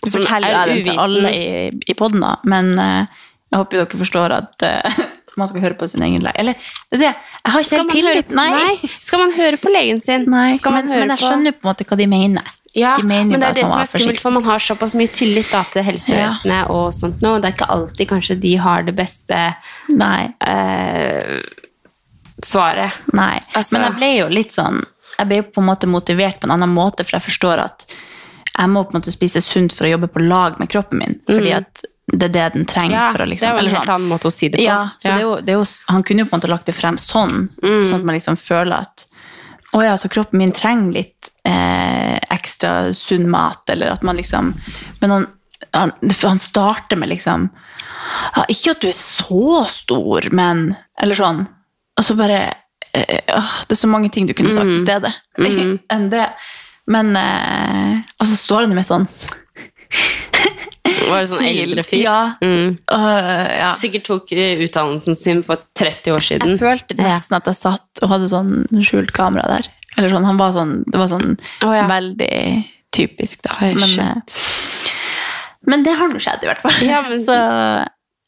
[0.05, 1.47] Så som forteller er det til alle i,
[1.91, 2.37] i podden, da.
[2.49, 5.01] Men uh, jeg håper dere forstår at uh,
[5.41, 6.37] man skal høre på sin egen lege.
[6.43, 7.11] Eller det.
[7.11, 8.33] Jeg har ikke helt tillit.
[8.37, 8.77] Nei.
[9.01, 10.29] skal man høre på legen sin?
[10.31, 10.53] Nei.
[10.65, 12.55] Men, men jeg skjønner på en måte hva de mener.
[12.77, 15.11] Ja, de mener men det er det som er skummelt, for man har såpass mye
[15.11, 18.85] tillit da, til helsevesenet og sånt nå, og det er ikke alltid kanskje de har
[18.87, 19.39] det beste
[19.89, 20.29] Nei.
[20.45, 21.41] Uh,
[22.45, 23.01] svaret.
[23.17, 24.85] Nei, Altså- men jeg ble jo litt sånn
[25.19, 27.89] Jeg ble jo på en måte motivert på en annen måte, for jeg forstår at
[28.59, 31.19] jeg må på en måte spise sunt for å jobbe på lag med kroppen min.
[31.29, 33.69] Fordi at det er det den trenger Ja, for å det liksom er jo en
[33.69, 33.95] helt sånn.
[33.95, 34.65] annen måte å si det på.
[34.65, 36.67] Ja, så Det er jo, det er jo, han kunne jo på en måte lagt
[36.71, 39.05] det frem sånn, sånn at man liksom føler at
[39.77, 44.55] å ja, så kroppen min trenger litt eh, ekstra sunn mat, eller at man liksom
[45.03, 45.27] Men han,
[45.77, 45.93] han,
[46.23, 51.45] han starter med liksom ja, Ikke at du er så stor, men Eller sånn.
[52.01, 52.41] Og så bare
[52.97, 55.13] åh, Det er så mange ting du kunne sagt i stedet
[55.93, 56.25] enn det.
[56.89, 59.05] Men eh, Og så står han jo med sånn
[61.09, 62.01] Var det sånn eldre fyr?
[62.03, 62.19] Ja.
[62.43, 62.77] Mm.
[62.93, 63.71] øh, ja.
[63.79, 66.55] Sikkert tok eh, utdannelsen sin for 30 år siden.
[66.55, 69.69] Jeg følte nesten at jeg satt og hadde sånn skjult kamera der.
[69.97, 71.33] Eller sånn, han var sånn, Det var sånn
[71.65, 71.87] oh, ja.
[71.91, 72.33] veldig
[72.95, 73.57] typisk, da.
[73.65, 74.41] Oi, men, eh,
[75.69, 76.77] men det har nå skjedd, i hvert fall.
[76.85, 77.37] Ja, men- Så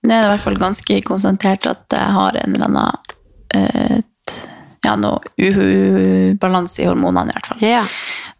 [0.00, 3.16] nå er i hvert fall ganske konsentrert at jeg har en eller annen
[3.56, 3.98] eh,
[4.84, 7.62] ja, noe ubalanse i hormonene, i hvert fall.
[7.64, 7.84] Ja.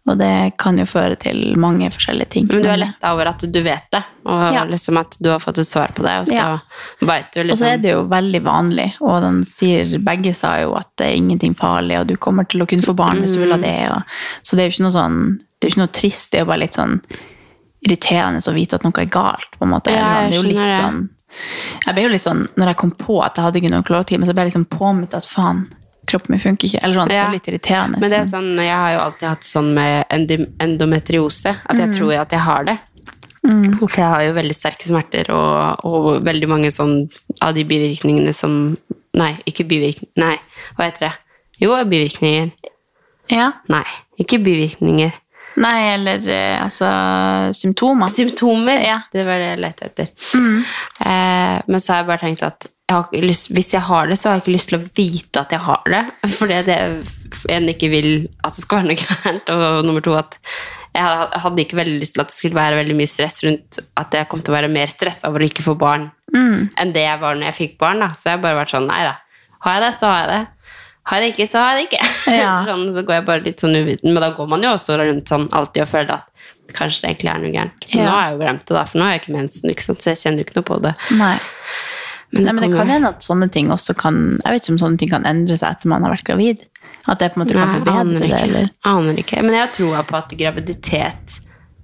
[0.09, 2.47] Og det kan jo føre til mange forskjellige ting.
[2.49, 4.63] Men du er letta over at du vet det, og Ja.
[4.65, 6.59] liksom at du har fått et svar på det, og så Ja.
[7.01, 10.57] vet du Og så er liksom det jo veldig vanlig, og den sier, begge sa
[10.61, 13.33] jo at det er ingenting farlig, og du kommer til å kunne få barn hvis
[13.33, 13.91] du vil ha det.
[13.91, 14.01] Og,
[14.41, 16.45] så det er jo ikke noe sånn, det er jo ikke noe trist, det er
[16.45, 17.01] jo bare litt sånn
[17.87, 19.91] irriterende å vite at noe er galt, på en måte.
[19.91, 20.79] Ja, det er jo litt det.
[20.81, 21.09] sånn,
[21.85, 24.45] jeg ble jo litt sånn, når jeg kom på at jeg hadde gynekologtime, så ble
[24.45, 25.67] jeg liksom påminnet at faen,
[26.11, 26.81] kroppen min funker ikke.
[26.83, 27.99] Eller sånn, det er litt irriterende.
[28.03, 28.51] Men det er sånn.
[28.59, 30.05] jeg har jo alltid hatt sånn med
[30.61, 31.81] endometriose, at Mm.
[31.85, 32.77] jeg tror at jeg har det.
[33.41, 37.09] For jeg har jo veldig sterke smerter, og, og veldig mange sånn
[37.41, 38.77] av de bivirkningene som
[39.13, 40.13] Nei, ikke bivirkninger.
[40.23, 40.37] Nei,
[40.77, 41.13] hva heter det?
[41.59, 42.51] Jo, bivirkninger.
[43.27, 43.49] Ja.
[43.67, 43.83] Nei,
[44.23, 45.11] ikke bivirkninger.
[45.59, 46.87] Nei, eller eh, altså
[47.51, 48.07] symptomer.
[48.07, 49.01] Symptomer, Ja.
[49.11, 50.07] det var det jeg lette etter.
[51.03, 54.29] Eh, men så har jeg bare tenkt at jeg lyst, hvis jeg har det, så
[54.29, 56.01] har jeg ikke lyst til å vite at jeg har det.
[56.33, 56.77] Fordi det
[57.55, 58.09] en ikke vil
[58.43, 59.51] at det skal være noe gærent.
[59.55, 60.35] Og nummer to at
[60.91, 64.17] jeg hadde ikke veldig lyst til at det skulle være veldig mye stress rundt at
[64.17, 67.19] jeg kom til å være mer stressa over å ikke få barn enn det jeg
[67.21, 68.03] var når jeg fikk barn.
[68.03, 68.09] Da.
[68.15, 69.13] Så jeg har bare vært sånn Nei da.
[69.63, 70.41] Har jeg det, så har jeg det.
[71.11, 72.09] Har jeg det ikke, så har jeg det ikke.
[72.41, 72.51] Ja.
[72.67, 74.11] sånn, så går jeg bare litt sånn uviten.
[74.11, 76.27] Men da går man jo også rundt sånn alltid og føler at
[76.75, 77.87] kanskje det egentlig er noe gærent.
[77.91, 78.03] Ja.
[78.03, 79.95] Nå har jeg jo glemt det, da, for nå har jeg ikke mensen, ikke så
[80.11, 80.93] jeg kjenner jo ikke noe på det.
[81.19, 81.33] Nei.
[82.31, 84.77] Men Nei, men det kan hende at sånne ting også kan Jeg vet ikke om
[84.85, 86.61] sånne ting kan endre seg etter man har vært gravid.
[87.11, 88.41] At det på en måte kan forbedre det.
[88.45, 88.69] Eller?
[88.87, 89.41] Aner ikke.
[89.43, 91.39] Men jeg har troa på at graviditet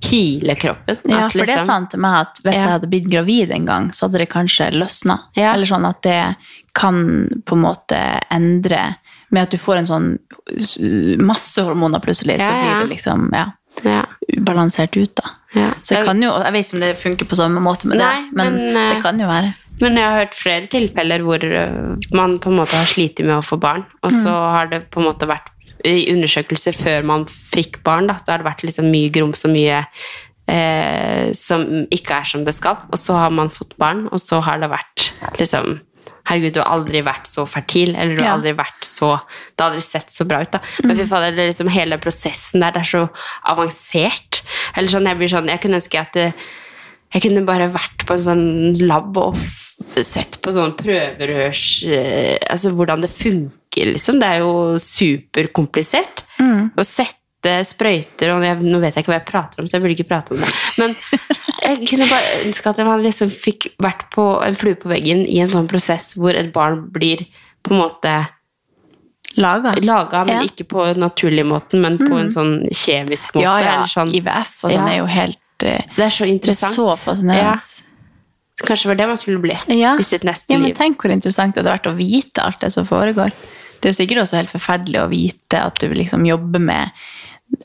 [0.07, 0.99] healer kroppen.
[1.09, 2.61] Ja, At for det er han sant til meg at hvis Ja.
[2.61, 5.19] jeg hadde blitt gravid en gang, så hadde det kanskje løsna.
[5.35, 5.53] Ja.
[5.55, 6.35] Eller sånn at det
[6.77, 8.95] kan på en måte endre
[9.29, 10.05] Med at du får en sånn
[11.19, 13.51] masse hormoner plutselig, så blir det liksom ja,
[13.83, 14.05] Ja.
[14.37, 15.29] ubalansert ut, da.
[15.53, 15.71] Ja.
[15.83, 18.21] Så det kan jo, Jeg vet ikke om det funker på samme måte med Nei,
[18.21, 19.53] det, men, men, eh, det kan jo være.
[19.79, 23.35] Men jeg har hørt flere tilfeller hvor øh, man på en måte har slitt med
[23.37, 24.51] å få barn, og så Mm.
[24.55, 25.51] har det på en måte vært
[25.85, 29.51] i undersøkelser før man fikk barn, da, så har det vært liksom mye grums og
[29.53, 29.83] mye
[30.49, 31.61] eh, som
[31.93, 32.77] ikke er som det skal.
[32.91, 35.81] Og så har man fått barn, og så har det vært liksom
[36.27, 38.35] Herregud, du har aldri vært så fertil, eller du har Ja.
[38.35, 39.13] aldri vært så
[39.55, 40.59] Det har aldri sett så bra ut, da.
[40.83, 43.09] Men fy fader, det er liksom hele prosessen der, det er så
[43.47, 44.41] avansert.
[44.75, 46.33] Eller sånn, jeg blir sånn Jeg kunne ønske at det,
[47.13, 49.37] jeg kunne bare vært på en sånn lab og
[50.03, 54.19] sett på sånn prøverørs eh, Altså hvordan det funker, liksom.
[54.19, 56.23] Det er jo superkomplisert.
[56.77, 59.83] Å sette sprøyter og jeg, Nå vet jeg ikke hva jeg prater om, så jeg
[59.85, 60.49] burde ikke prate om det.
[60.81, 60.95] Men
[61.67, 65.37] jeg kunne bare ønske at man liksom fikk vært på en flue på veggen i
[65.43, 67.25] en sånn prosess hvor et barn blir
[67.63, 68.15] på en måte
[69.37, 69.75] Laga.
[69.85, 70.41] laga, men Ja.
[70.49, 73.43] ikke på naturlig måten, men på en sånn kjemisk måte.
[73.43, 73.83] Ja, ja.
[73.85, 74.09] Sånn.
[74.09, 74.93] IVF og sånn Ja.
[74.93, 76.73] er jo helt eh, Det er så interessant.
[76.73, 77.76] Det er så fascinerende.
[78.65, 79.95] Kanskje det var det man skulle bli Ja.
[79.99, 80.75] i sitt neste Ja, men liv.
[80.79, 83.31] tenk hvor interessant det hadde vært å vite alt det som foregår.
[83.81, 86.89] Det er jo sikkert også helt forferdelig å vite at du liksom jobber med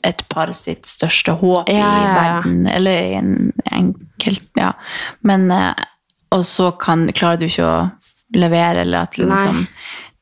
[0.03, 2.13] et par sitt største håp Ja, i ja, ja.
[2.41, 4.73] verden, eller i en enkelt Ja.
[5.23, 5.73] Men eh,
[6.31, 7.91] Og så kan, klarer du ikke å
[8.33, 9.67] levere, eller at liksom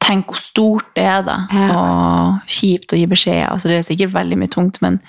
[0.02, 1.36] Tenk hvor stort det er, da.
[1.78, 3.46] Og kjipt å gi beskjed.
[3.48, 5.00] Altså, det er sikkert veldig mye tungt, men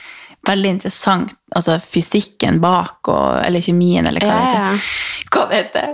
[0.49, 1.33] veldig interessant.
[1.55, 4.71] Altså fysikken bak, og, eller kjemien, eller hva Ja, det ja.
[5.51, 5.91] det heter.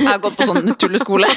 [0.00, 1.28] Jeg har gått på sånn tulleskole.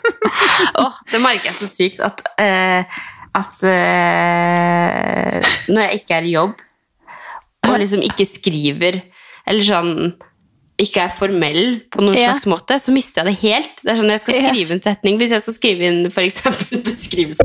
[0.82, 3.00] oh, det merker jeg så sykt at, eh,
[3.40, 6.54] at eh, når jeg ikke er i jobb,
[7.68, 9.00] og liksom ikke skriver,
[9.48, 9.94] eller sånn
[10.80, 12.30] ikke er formell på noen Ja.
[12.30, 13.82] slags måte, så mister jeg det helt.
[13.84, 17.44] Det er sånn jeg skal skrive en setning, hvis jeg skal skrive inn eksempel beskrivelse.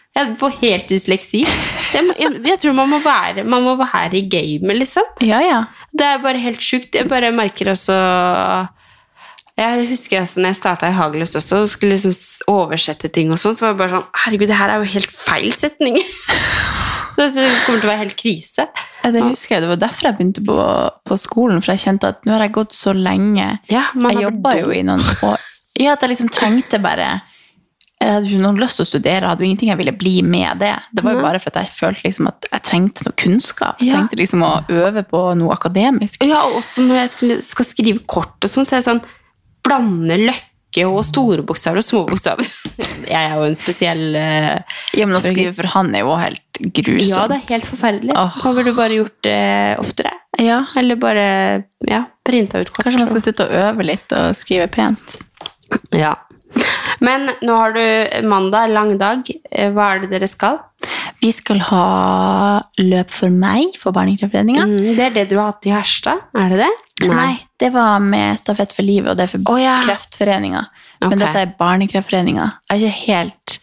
[0.11, 1.45] jeg får helt dysleksi.
[1.45, 5.07] Jeg, jeg, jeg tror man må være Man må være i gamet, liksom.
[5.23, 5.61] Ja, ja.
[5.95, 6.95] Det er bare helt sjukt.
[6.99, 7.95] Jeg bare merker også
[9.61, 12.15] Jeg husker også når jeg starta i Hageløs også, og skulle liksom
[12.51, 15.11] oversette ting og sånn, så var det bare sånn Herregud, det her er jo helt
[15.15, 15.99] feil setning.
[17.21, 18.63] Så det kommer til å være helt krise.
[19.03, 20.55] Ja, Det husker jeg, det var derfor jeg begynte på,
[21.05, 23.45] på skolen, for jeg kjente at nå har jeg gått så lenge.
[23.69, 25.43] Ja, man Jeg jobba jo i noen år.
[25.77, 27.11] Ja, at jeg liksom trengte bare
[28.01, 30.57] Jeg hadde ikke noen lyst til å studere, hadde jo ingenting jeg ville bli med
[30.63, 30.73] det.
[30.91, 31.25] Det var jo Mhm.
[31.27, 33.77] bare for at jeg følte liksom at jeg trengte noe kunnskap.
[33.79, 36.23] Jeg trengte liksom å øve på noe akademisk.
[36.25, 39.03] Ja, og også når jeg skulle, skal skrive kort og sånn, så er det sånn
[39.63, 42.47] Blande løkke og store bokstaver og små bokstaver.
[43.11, 44.57] Jeg er jo en spesiell uh,
[44.97, 46.41] Ja, men å skrive for han er jo helt
[46.73, 47.11] grusomt.
[47.11, 48.15] Ja, det er helt forferdelig.
[48.15, 50.13] Hva ville du bare gjort det oftere?
[50.39, 50.63] Ja.
[50.75, 51.25] Eller bare
[51.87, 52.85] ja, printa ut kort?
[52.87, 55.19] Kanskje man skal sitte og øve litt og skrive pent.
[55.93, 56.15] Ja.
[57.01, 59.25] Men nå har du mandag, lang dag.
[59.51, 60.59] Eh, Hva er det dere skal?
[61.21, 61.85] Vi skal ha
[62.81, 64.65] løp for meg for Barnekreftforeninga.
[64.69, 66.71] Mm, det er det du har hatt i Herstad, er det det?
[67.09, 69.79] Nei, det var med Stafett for livet, og det er for oh, ja.
[69.85, 70.65] Kreftforeninga.
[71.01, 72.45] Men Men dette er Barnekreftforeninga.
[72.69, 73.57] Jeg har ikke helt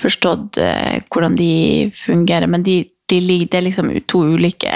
[0.00, 1.52] forstått uh, hvordan de
[1.94, 4.74] fungerer, men de, de, det er liksom to ulike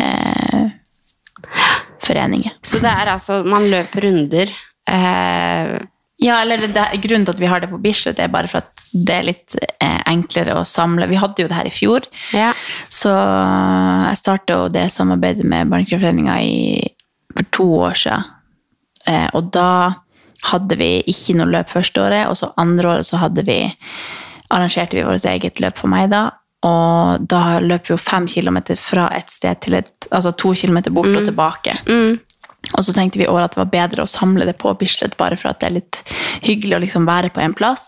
[0.00, 0.64] uh,
[2.04, 2.56] foreninger.
[2.62, 4.52] Så det er altså Man løper runder.
[4.88, 5.74] Eh,
[6.18, 8.88] Ja, eller det, grunnen til at vi har det på Bislett, er bare for at
[8.90, 11.06] det er litt eh, enklere å samle.
[11.10, 12.50] Vi hadde jo det her i fjor, ja.
[12.90, 16.40] så jeg startet jo det samarbeidet med Barnekreftforeninga
[17.36, 18.26] for to år siden.
[19.06, 19.70] Eh, og da
[20.50, 23.60] hadde vi ikke noe løp første året, og så andre året så hadde vi,
[24.50, 26.28] arrangerte vi vårt eget løp for meg da.
[26.66, 30.90] Og da løp vi jo fem kilometer fra et sted til et, altså to kilometer
[30.94, 31.78] bort og tilbake.
[32.76, 35.38] Og så tenkte vi år at det var bedre å samle det på Bislett, bare
[35.40, 36.00] for at det er litt
[36.44, 37.86] hyggelig å liksom være på en plass.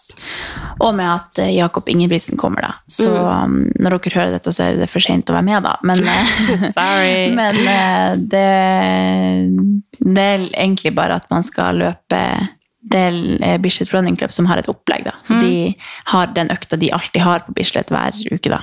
[0.79, 2.73] Og med at eh, Jakob Ingebrigtsen kommer, da.
[2.91, 5.75] Så um, når dere hører dette, så er det for sent å være med, da.
[5.87, 7.29] Men, eh, Sorry.
[7.41, 8.47] men eh, det,
[10.01, 12.25] det er egentlig bare at man skal løpe
[12.91, 13.01] det
[13.45, 15.05] er Bislett Running Club som har et opplegg.
[15.05, 15.13] da.
[15.23, 15.75] Så De
[16.11, 18.49] har den økta de alltid har på Bislett hver uke.
[18.49, 18.63] da.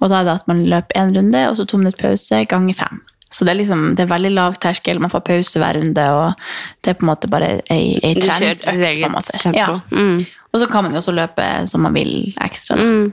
[0.00, 2.78] Og da er det at man løper én runde, og så to minutter pause ganger
[2.80, 3.02] fem.
[3.34, 6.46] Så det er, liksom, det er veldig lav terskel, man får pause hver runde, og
[6.84, 8.68] det er på en måte bare ei, ei treningsøkt.
[8.70, 9.40] på en måte.
[9.56, 9.72] Ja.
[9.90, 10.22] Mm.
[10.54, 12.78] Og så kan man jo også løpe som man vil ekstra.
[12.78, 13.10] Mm.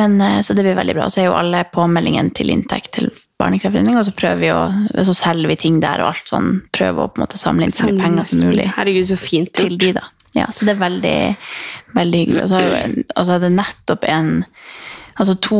[0.00, 1.04] Men, eh, så det blir veldig bra.
[1.04, 5.04] Og så er jo alle påmeldingen til inntekt til Barnekreftforeningen, og så prøver vi å,
[5.04, 6.50] så selger vi ting der og alt sånn.
[6.72, 9.52] Prøver å på en måte samle inn så mye penger som mulig Herregud, så fint
[9.56, 10.06] til de, da.
[10.36, 11.18] Ja, så det er veldig,
[11.96, 12.42] veldig hyggelig.
[12.44, 14.32] Og så har jo altså det er nettopp en
[15.18, 15.58] Altså to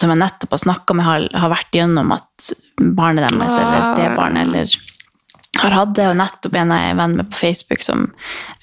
[0.00, 4.46] som jeg nettopp har snakka med, har, har vært gjennom at barnet deres eller stebarnet
[4.48, 4.76] eller
[5.60, 8.06] har hatt det, og nettopp en jeg er venn med på Facebook som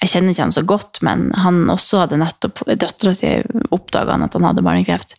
[0.02, 3.30] Jeg kjenner ikke han så godt, men han også hadde nettopp Døtra si
[3.70, 5.14] oppdaga han at han hadde barnekreft.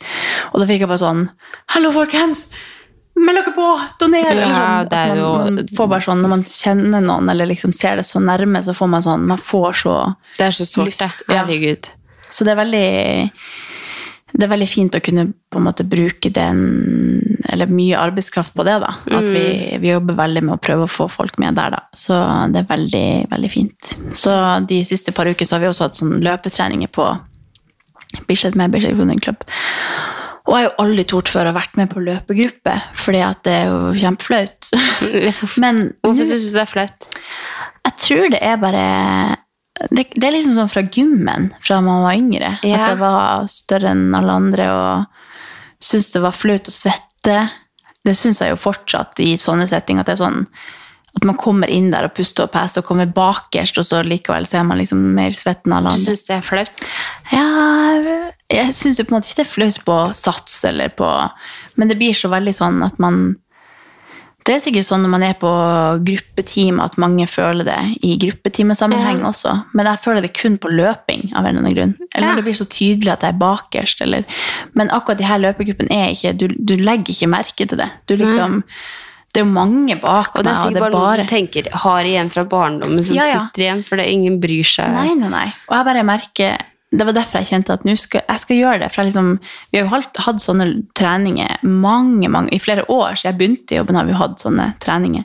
[0.52, 1.24] Og da fikk jeg bare sånn
[1.72, 2.50] Hallo, folkens!
[3.16, 3.70] Meld dere på!
[4.04, 4.28] Doner!
[4.36, 4.92] Ja, sånn.
[4.92, 8.20] man, jo- man får bare sånn, Når man kjenner noen eller liksom ser det så
[8.24, 9.96] nærme, så får man sånn Man får så
[10.38, 11.12] Det er så sårt, det.
[11.32, 11.92] Herregud.
[11.96, 11.98] ja.
[12.32, 13.32] Så det er veldig
[14.32, 16.62] det er veldig fint å kunne på en måte bruke den,
[17.52, 18.78] eller mye arbeidskraft på det.
[18.84, 18.94] da.
[19.18, 19.44] At vi,
[19.82, 21.76] vi jobber veldig med å prøve å få folk med der.
[21.76, 21.82] da.
[21.98, 22.18] Så
[22.54, 23.92] det er veldig, veldig fint.
[24.16, 24.36] Så
[24.70, 27.10] de siste par ukene så har vi også hatt sånn løpetreninger på
[28.28, 29.44] Bislett med Bislett Running Club.
[30.50, 33.44] Og jeg har jo aldri tort før å ha vært med på løpegruppe, fordi at
[33.46, 34.72] det er jo kjempeflaut.
[35.64, 37.08] Men Hvorfor syns du det er flaut?
[37.82, 38.82] jeg tror det er bare
[39.90, 42.54] det, det er liksom sånn fra gymmen, fra man var yngre.
[42.68, 42.78] Ja.
[42.78, 45.06] At jeg var større enn alle andre og
[45.82, 47.40] syntes det var flaut å svette.
[48.06, 50.06] Det syns jeg jo fortsatt i sånne settinger.
[50.06, 50.44] At det sånn
[51.12, 54.46] at man kommer inn der og puster og peser og kommer bakerst, og så likevel
[54.48, 56.06] så er man liksom mer svett enn alle Du andre.
[56.06, 56.86] syns det er flaut?
[57.34, 57.48] Ja,
[58.52, 61.10] jeg syns jo på en måte ikke det er flaut på sats eller på
[61.80, 63.20] Men det blir så veldig sånn at man
[64.44, 65.50] Det er sikkert sånn når man er på
[66.08, 69.30] gruppeteam at mange føler det i gruppetimesammenheng Ja.
[69.30, 71.94] også, men jeg føler det kun på løping av en eller annen grunn.
[72.16, 72.36] Eller Ja.
[72.36, 74.24] det blir så tydelig at jeg er bakerst, eller
[74.76, 77.90] Men akkurat de her løpegruppene er ikke du, du legger ikke merke til det.
[78.08, 78.64] Du liksom
[79.34, 81.28] Det er jo mange bak Og det er meg, sikkert er bare noe bare du
[81.36, 83.46] tenker har igjen fra barndommen som Ja, ja.
[83.48, 84.92] sitter igjen, for det er ingen bryr seg.
[84.92, 85.54] Nei, nei, nei.
[85.70, 86.58] Og jeg bare merker
[86.92, 88.92] Det var derfor jeg kjente at nå skal, jeg skal gjøre det.
[88.92, 89.34] For jeg liksom,
[89.72, 93.16] vi har jo hatt, sånne treninger mange, mange, i flere år.
[93.16, 95.24] Så jeg begynte i jobben, har vi hatt sånne treninger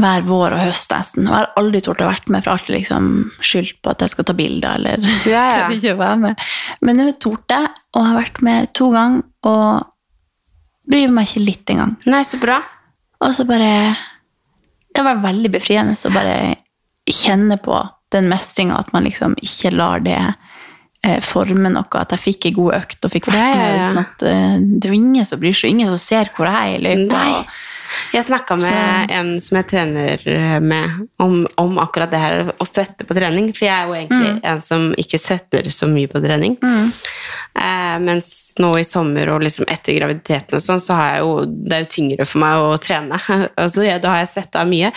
[0.00, 1.26] hver vår og høst nesten.
[1.26, 3.08] Og jeg har aldri tort å vært med, for alltid liksom
[3.44, 5.46] skyldt på at jeg skal ta bilder eller Ja, ja.
[5.54, 6.44] tør ikke være med.
[6.86, 9.90] Men nå torde jeg, og har vært med to ganger, og
[10.90, 11.94] bryr meg ikke litt engang.
[12.10, 12.60] Nei, så bra.
[13.20, 13.94] Og så bare
[14.90, 16.36] Det var veldig befriende å bare
[17.12, 17.80] kjenne på
[18.12, 20.18] den mestringa, at man liksom ikke lar det
[21.04, 21.86] eh, forme noe.
[22.00, 23.80] At jeg fikk ei god økt og fikk vært Ja, ja, ja.
[23.90, 26.74] uten at eh, Det er jo ingen som bryr seg, ingen som ser hvor jeg
[26.74, 27.44] er i løypa.
[28.14, 32.66] Jeg snakka med Så- en som jeg trener med, om, om akkurat det her å
[32.66, 33.48] svette på trening.
[33.52, 34.40] For jeg er jo egentlig Mm.
[34.44, 36.54] en som ikke svetter så mye på trening.
[36.62, 41.32] Eh, mens nå i sommer og liksom etter graviditeten og sånn, så har jeg jo
[41.46, 43.18] Det er jo tyngre for meg å trene.
[43.58, 44.92] altså, ja, da har jeg svetta mye.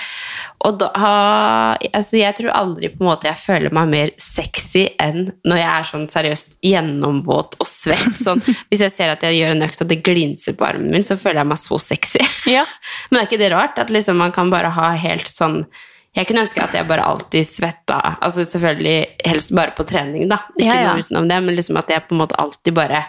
[0.64, 4.86] Og da har altså, Jeg tror aldri på en måte jeg føler meg mer sexy
[5.02, 8.20] enn når jeg er sånn seriøst gjennomvåt og svett.
[8.22, 11.08] Sånn, hvis jeg ser at jeg gjør en økt og det glinser på armen min,
[11.08, 12.24] så føler jeg meg så sexy.
[13.10, 13.82] Men er ikke det rart?
[13.82, 15.66] At liksom man kan bare ha helt sånn
[16.14, 20.44] Jeg kunne ønske at jeg bare alltid svetta Altså selvfølgelig helst bare på trening, da.
[20.56, 20.92] Ikke Ja, ja.
[20.94, 23.08] noe utenom det, men liksom at jeg på en måte alltid bare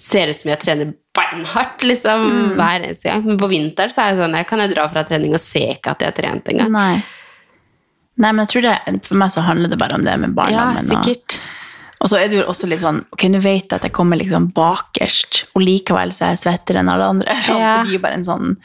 [0.00, 2.56] ser ut som jeg trener beinhardt liksom, Mm.
[2.56, 3.24] hver eneste gang.
[3.26, 5.62] Men på vinteren så er jeg sånn, jeg kan jeg dra fra trening og se
[5.74, 6.70] ikke at jeg har trent engang.
[6.72, 7.02] Nei.
[8.20, 10.42] Nei, men jeg tror det, For meg så handler det bare om det med Ja,
[10.42, 10.76] barndommen.
[10.76, 11.38] og- sikkert.
[12.02, 14.16] Og så er det jo også litt sånn Ok, nå vet jeg at jeg kommer
[14.18, 17.34] liksom bakerst, og likevel så er jeg svettere enn alle andre.
[17.44, 17.78] Sånn, Ja.
[17.82, 18.56] Det blir jo bare en sånn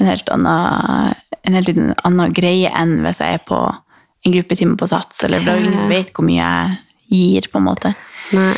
[0.00, 1.14] en helt annen,
[1.44, 1.68] en helt
[2.04, 3.76] annen greie enn hvis jeg er på
[4.24, 6.78] en gruppetime på Sats, eller da ingen vet hvor mye jeg
[7.10, 7.94] gir, på en måte.
[8.32, 8.54] Nei.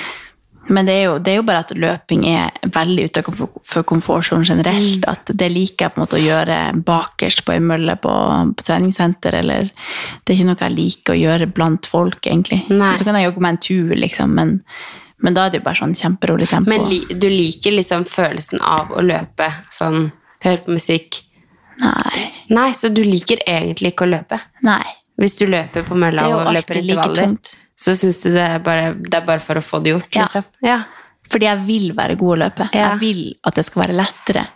[0.70, 4.46] Men det er, jo, det er jo bare at løping er veldig ute for komfortsonen
[4.46, 5.02] generelt.
[5.02, 5.08] Mm.
[5.10, 8.14] At det liker jeg på en måte å gjøre bakerst på ei mølle på,
[8.56, 9.40] på treningssenter.
[9.42, 12.62] Eller det er ikke noe jeg liker å gjøre blant folk, egentlig.
[12.70, 12.94] Nei.
[12.98, 14.54] Så kan jeg jogge meg en tur, liksom, men,
[15.20, 16.70] men da er det jo bare sånn kjemperolig tempo.
[16.70, 20.10] Men li, du liker liksom følelsen av å løpe sånn
[20.40, 21.18] Høre på musikk?
[21.82, 22.22] Nei.
[22.48, 24.38] Nei, så du liker egentlig ikke å løpe?
[24.64, 24.86] Nei.
[25.20, 27.50] Hvis du løper på mølla Det er jo alltid like tungt.
[27.80, 30.10] Så syns du det er, bare, det er bare for å få det gjort?
[30.12, 30.26] Ja.
[30.26, 30.48] Liksom.
[30.66, 30.78] Ja.
[31.30, 32.70] Fordi jeg vil være god å løpe.
[32.74, 32.90] Ja.
[32.92, 34.46] Jeg vil at det skal være lettere.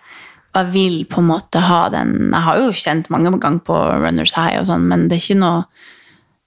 [0.54, 3.78] Og jeg vil på en måte ha den Jeg har jo kjent mange ganger på
[4.04, 5.64] runners high, og sånn, men det er ikke noe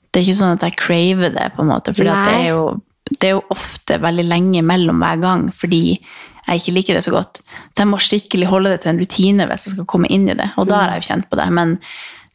[0.07, 1.95] Det er ikke sånn at jeg craver det, på en måte.
[1.95, 5.81] For det det er jo ofte veldig lenge mellom hver gang fordi
[6.47, 7.41] jeg ikke liker det så godt.
[7.75, 10.35] Så jeg må skikkelig holde det til en rutine hvis jeg skal komme inn i
[10.37, 10.47] det.
[10.55, 11.47] Og da har jeg jo kjent på det.
[11.55, 11.73] Men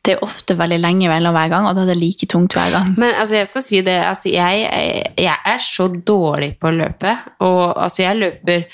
[0.03, 2.72] det er ofte veldig lenge mellom hver gang, og da er det like tungt hver
[2.74, 2.88] gang.
[2.98, 4.64] Men altså, jeg skal si det at jeg,
[5.14, 7.12] jeg er så dårlig på å løpe.
[7.46, 8.64] Og altså, jeg løper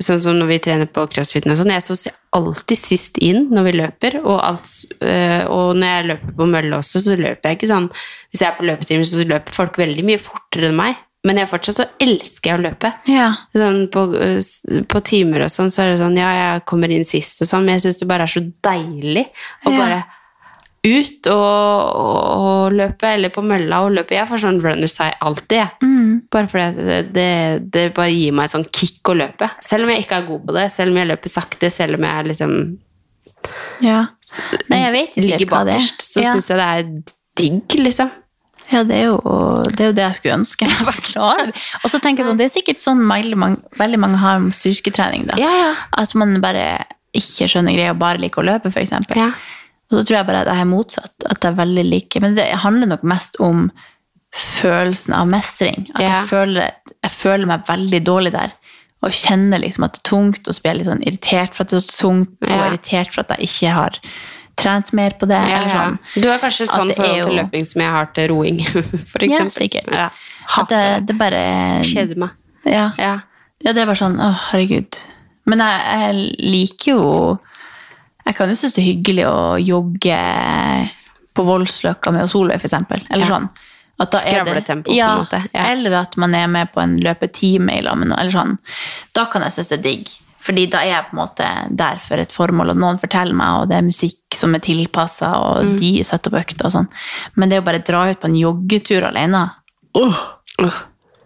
[0.00, 1.72] sånn som når vi trener på crossfiten og sånn.
[1.74, 1.96] Jeg så
[2.38, 4.72] alltid sist inn når vi løper, og, alt,
[5.02, 7.88] øh, og når jeg løper på mølle også, så løper jeg ikke sånn
[8.30, 11.04] Hvis jeg er på løpetimer, så løper folk veldig mye fortere enn meg.
[11.26, 12.92] Men jeg fortsatt så elsker jeg å løpe.
[13.10, 13.32] Ja.
[13.56, 14.04] Sånn på,
[14.92, 17.66] på timer og sånn, så er det sånn Ja, jeg kommer inn sist og sånn,
[17.66, 19.26] men jeg syns det bare er så deilig
[19.66, 19.78] å Ja.
[19.82, 19.98] bare
[20.86, 21.38] ut og,
[21.98, 24.14] og, og løpe, eller på mølla og løpe.
[24.14, 25.74] Jeg får sånn runners high alltid.
[25.82, 26.12] Mm.
[26.32, 27.28] Bare fordi det, det,
[27.74, 29.50] det bare gir meg sånn kick å løpe.
[29.64, 32.06] Selv om jeg ikke er god på det, selv om jeg løper sakte, selv om
[32.08, 32.54] jeg liksom
[33.80, 33.98] ja.
[34.68, 35.68] Nei, jeg vet ikke ligger er.
[35.72, 36.32] bakerst, så Ja.
[36.34, 36.88] syns jeg det er
[37.38, 38.10] digg, liksom.
[38.68, 39.20] Ja, det er, jo,
[39.72, 40.66] det er jo det jeg skulle ønske.
[40.68, 41.52] Jeg var klar.
[41.80, 44.52] Og så tenker jeg sånn, Det er sikkert sånn veldig mange, veldig mange har med
[44.58, 45.24] styrketrening.
[45.30, 45.38] da.
[45.40, 45.70] Ja, ja.
[45.96, 46.84] At man bare
[47.16, 48.92] ikke skjønner greia og bare liker å løpe, f.eks.
[49.16, 49.30] Ja.
[49.90, 51.14] Og så tror jeg bare at jeg er motsatt.
[51.30, 52.20] At jeg veldig like.
[52.20, 53.70] Men det handler nok mest om
[54.36, 55.86] følelsen av mestring.
[55.94, 56.08] At Ja.
[56.20, 56.70] jeg, føler,
[57.02, 58.52] jeg føler meg veldig dårlig der.
[59.02, 61.62] Og kjenner liksom at det er tungt, og så blir jeg litt sånn irritert for
[61.64, 62.66] at det er så tungt, og Ja.
[62.68, 63.98] irritert for at jeg ikke har
[64.58, 65.38] trent mer på det.
[65.48, 65.84] Ja, eller ja.
[65.84, 65.98] sånn.
[66.22, 68.58] Du har kanskje sånn er forhold til jo- løping som jeg har til roing,
[69.10, 69.50] for Ja, eksempel.
[69.54, 69.92] sikkert.
[69.94, 70.04] Ja.
[70.06, 72.30] At Hater det, det bare Kjeder meg.
[72.66, 72.90] Ja.
[72.98, 73.20] Ja.
[73.64, 74.98] Ja, det er bare sånn, å herregud.
[75.46, 77.38] Men jeg, jeg liker jo
[78.28, 80.18] Jeg kan jo synes det er hyggelig å jogge
[81.38, 83.02] på Voldsløkka med Solveig, eksempel.
[83.10, 83.32] Eller Ja.
[83.38, 83.48] sånn.
[84.00, 85.48] At det- Skravletempo, på en måte.
[85.54, 85.64] Ja.
[85.72, 88.20] Eller at man er med på en løpetime i lag med noen.
[88.20, 88.58] Eller sånn.
[89.14, 90.08] Da kan jeg synes det er digg.
[90.38, 93.62] Fordi da er jeg på en måte der for et formål, og noen forteller meg,
[93.62, 95.78] og det er musikk som er tilpassa, og Mm.
[95.80, 96.88] de setter opp økter og sånn.
[97.34, 99.50] Men det å bare dra ut på en joggetur alene
[99.96, 100.18] Åh,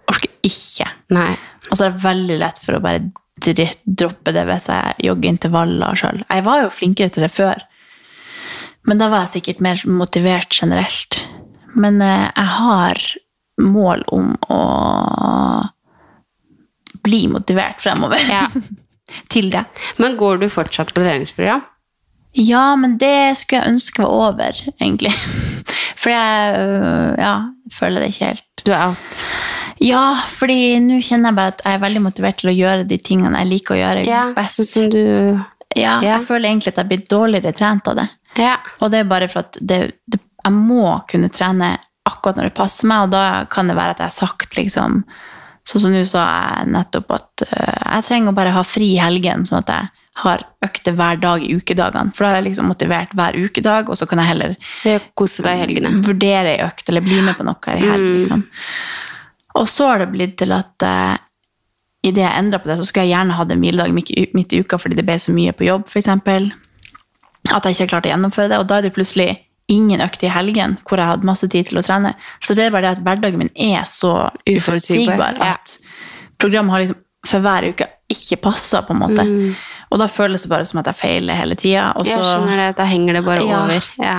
[0.09, 0.89] orker ikke.
[1.11, 1.37] Nei.
[1.71, 3.01] Og så er det veldig lett for å bare
[3.85, 6.23] droppe det hvis jeg jogger intervaller sjøl.
[6.29, 7.65] Jeg var jo flinkere til det før,
[8.89, 11.23] men da var jeg sikkert mer motivert generelt.
[11.75, 13.03] Men eh, jeg har
[13.63, 14.63] mål om å
[17.03, 18.47] bli motivert fremover Ja.
[19.33, 19.65] til det.
[20.01, 21.65] Men går du fortsatt på treningsprogram?
[22.39, 25.13] Ja, men det skulle jeg ønske var over, egentlig.
[26.01, 27.35] For jeg øh, ja,
[27.75, 28.65] føler det ikke helt.
[28.65, 29.21] Du er out.
[29.83, 32.99] Ja, fordi nå kjenner jeg bare at jeg er veldig motivert til å gjøre de
[33.03, 34.61] tingene jeg liker å gjøre Ja, best.
[34.61, 35.03] sånn som du
[35.75, 36.19] Ja, Ja.
[36.19, 38.09] jeg føler egentlig at jeg blir dårligere trent av det.
[38.37, 38.59] Ja.
[38.81, 42.55] Og det er bare for at det, det, jeg må kunne trene akkurat når det
[42.59, 45.05] passer meg, og da kan det være at jeg har sagt liksom
[45.65, 48.99] Sånn som nå sa jeg nettopp at uh, jeg trenger å bare ha fri i
[48.99, 49.91] helgen, sånn at jeg
[50.25, 52.11] har økter hver dag i ukedagene.
[52.13, 54.57] For da er jeg liksom motivert hver ukedag, og så kan jeg heller
[55.15, 56.03] Kose deg i helgene.
[56.03, 58.27] vurdere ei økt eller bli med på noe i helg.
[58.27, 58.43] Mm.
[59.59, 61.15] Og så har det blitt til at uh,
[62.03, 64.79] idet jeg endra på det, så skulle jeg gjerne hatt en hviledag midt i, uka
[64.81, 66.09] fordi det ble så mye på jobb, f.eks.
[66.09, 68.59] At jeg ikke har klart å gjennomføre det.
[68.63, 69.31] Og da er det plutselig
[69.73, 72.15] ingen økt i helgen hvor jeg hadde masse tid til å trene.
[72.43, 75.77] Så det er bare det at hverdagen min er så uforutsigbar at
[76.43, 79.25] programmet har liksom for hver uke ikke passa, på en måte.
[79.93, 81.93] Og da føles det bare som at jeg feiler hele tida.
[82.03, 82.71] Jeg skjønner det.
[82.81, 83.61] Da henger det bare Ja.
[83.63, 83.87] over.
[84.03, 84.17] Ja.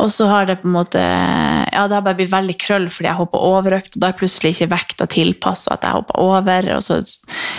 [0.00, 3.08] Og så har det på en måte Ja, det har bare blitt veldig krøll fordi
[3.08, 6.68] jeg hoppa overøkt, og da er plutselig ikke vekta tilpassa at jeg hoppa over.
[6.76, 6.98] og så,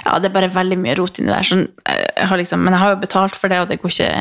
[0.06, 1.48] ja, Det er bare veldig mye rot inni der.
[1.48, 4.12] Så jeg har liksom, men jeg har jo betalt for det, og det går ikke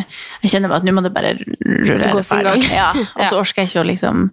[0.42, 2.64] Jeg kjenner bare at nå må det bare rulle Gå sin gang.
[2.72, 4.30] Ja, og så orker jeg ikke å liksom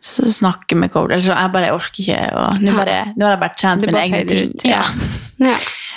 [0.00, 1.10] snakke med coach.
[1.12, 2.20] Eller så jeg bare orker ikke.
[2.36, 4.54] og Nå, bare, nå har jeg bare trent min mine egne ting.
[4.70, 4.84] ja.
[5.40, 5.54] Ja.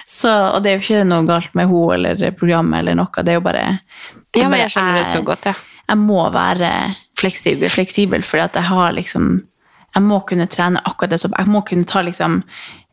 [0.08, 3.24] Så, og det er jo ikke noe galt med henne eller programmet eller noe.
[3.28, 3.64] Det er jo bare
[4.40, 5.56] ja, men jeg skjønner det så godt, ja.
[5.90, 6.70] Jeg må være
[7.20, 7.70] Fleksibel.
[7.70, 9.44] fleksibel, fordi at jeg har liksom
[9.94, 12.44] Jeg må kunne trene akkurat det som Jeg må kunne ta liksom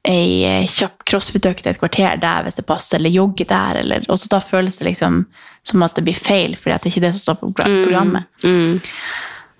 [0.08, 4.30] ei kjapp crossfit-økt et kvarter der hvis det passer, eller jogge der, eller Og så
[4.32, 5.26] da føles det liksom
[5.62, 8.24] som at det blir feil, fordi at det ikke er det som står på programmet.
[8.42, 8.80] Mm.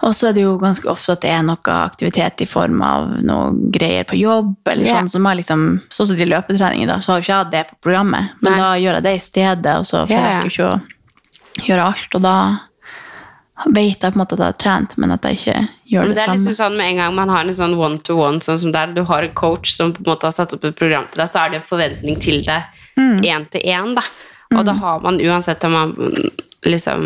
[0.01, 3.11] Og så er det jo ganske ofte at det er noe aktivitet i form av
[3.21, 4.97] noe greier på jobb, eller yeah.
[4.97, 7.63] sånn som er liksom, sånn som de løpetreninger da, så har jo ikke jeg det
[7.69, 8.63] på programmet, men Nei.
[8.63, 10.31] da gjør jeg det i stedet, og så får yeah.
[10.31, 12.37] jeg ikke å gjøre alt, og da
[13.67, 16.09] vet jeg på en måte at jeg har trent, men at jeg ikke gjør Men
[16.09, 16.39] det, det er samme.
[16.39, 19.23] liksom sånn med en gang man har en sånn one-to-one, sånn som der du har
[19.23, 21.51] en coach som på en måte har satt opp et program til deg, så er
[21.51, 22.63] det en forventning til deg
[22.99, 23.21] Mm.
[23.23, 24.03] én til én, da.
[24.59, 25.93] Og da har man uansett om man
[26.67, 27.03] liksom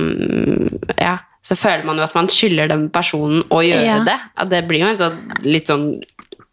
[0.98, 3.98] Ja, så føler man jo at man skylder den personen å gjøre Ja.
[4.04, 4.18] det.
[4.36, 6.02] At det blir jo en sånn litt sånn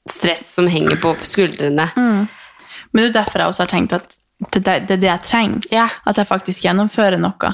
[0.10, 1.90] stress som henger på skuldrene.
[1.96, 2.28] Mm.
[2.94, 4.18] Men det er derfor jeg også har tenkt at
[4.52, 5.92] det, det, det er det jeg trenger.
[6.06, 7.54] At jeg faktisk gjennomfører noe.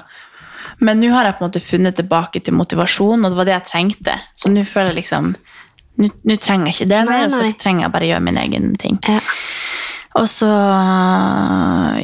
[0.79, 3.55] Men nå har jeg på en måte funnet tilbake til motivasjon, og det var det
[3.55, 4.17] jeg trengte.
[4.37, 5.35] Så nå føler jeg liksom
[5.97, 8.99] Nå trenger jeg ikke det mer, og så trenger jeg bare gjøre min egen ting.
[10.13, 10.49] Og så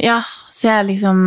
[0.02, 0.16] Ja,
[0.50, 1.20] så jeg liksom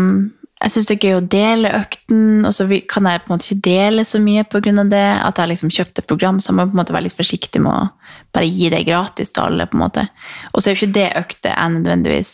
[0.57, 3.45] jeg syns det er gøy å dele økten, og så kan jeg på en måte
[3.45, 4.71] ikke dele så mye pga.
[4.89, 5.05] det.
[5.21, 7.61] At jeg liksom kjøpte et program, så jeg må på en måte være litt forsiktig
[7.61, 9.67] med å bare gi det gratis til alle.
[9.69, 10.07] på en måte.
[10.53, 12.31] Og så er jo ikke det økte jeg nødvendigvis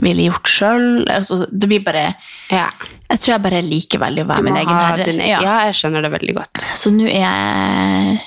[0.00, 0.86] ville gjort sjøl.
[1.12, 2.14] Altså, det blir bare
[2.48, 5.04] Jeg tror jeg bare liker veldig å være min egen herre.
[5.04, 5.40] din ja.
[5.44, 6.64] ja, jeg skjønner det veldig godt.
[6.74, 8.20] Så nå er jeg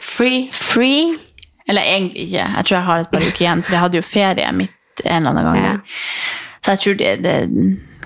[0.00, 0.46] Free.
[0.52, 1.18] Free.
[1.68, 2.46] Eller egentlig ikke.
[2.56, 5.26] Jeg tror jeg har et par uker igjen, for jeg hadde jo ferie midt en
[5.26, 5.60] eller annen gang.
[5.60, 5.76] Ja.
[6.64, 7.36] Så jeg tror det, det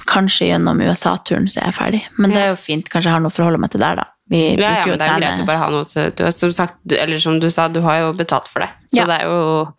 [0.07, 2.01] Kanskje gjennom USA-turen så er jeg ferdig.
[2.19, 2.89] Men det er jo fint.
[2.89, 4.05] Kanskje jeg har noe å forholde meg til der, da.
[4.31, 6.53] Vi Ja, ja, men det er jo greit å bare ha noe til du, Som
[6.53, 8.69] sagt, eller som du sa, du har jo betalt for det.
[8.93, 9.07] Så Ja.
[9.07, 9.75] det er jo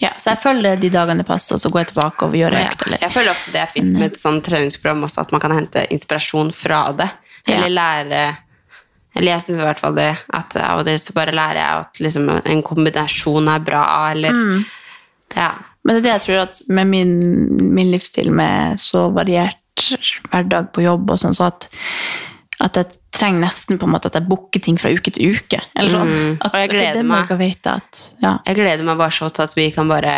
[0.00, 2.52] Ja, så jeg følger de dagene det passer, og så går jeg tilbake og gjør
[2.52, 2.86] Ja, økt.
[2.86, 2.98] Eller.
[3.02, 5.86] Jeg føler ofte det er fint med et sånt treningsprogram også, at man kan hente
[5.90, 7.10] inspirasjon fra det.
[7.48, 8.36] Eller lære
[9.16, 11.80] Eller jeg syns i hvert fall det, at av og til så bare lærer jeg
[11.80, 14.64] at liksom en kombinasjon er bra, eller Mm.
[15.36, 15.50] Ja.
[15.90, 17.16] Men det er det jeg tror at med min,
[17.74, 19.58] min livsstil med så variert
[20.30, 21.66] hverdag på jobb og sånn, så at,
[22.62, 25.58] at jeg trenger nesten på en måte at jeg booker ting fra uke til uke.
[25.74, 26.12] Eller sånn.
[26.12, 26.36] Mm.
[26.38, 27.66] At, Og jeg gleder okay, meg.
[27.72, 28.36] at ja.
[28.46, 30.14] Jeg gleder meg bare så til at vi kan bare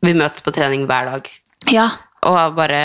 [0.00, 1.28] Vi møtes på trening hver dag.
[1.72, 1.90] Ja.
[2.26, 2.80] Og bare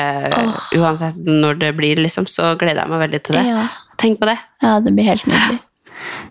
[0.75, 3.45] Uansett når det blir, liksom, så gleder jeg meg veldig til det.
[3.47, 3.67] Ja.
[4.01, 4.35] Tenk på det.
[4.65, 5.61] Ja, det blir helt nydelig.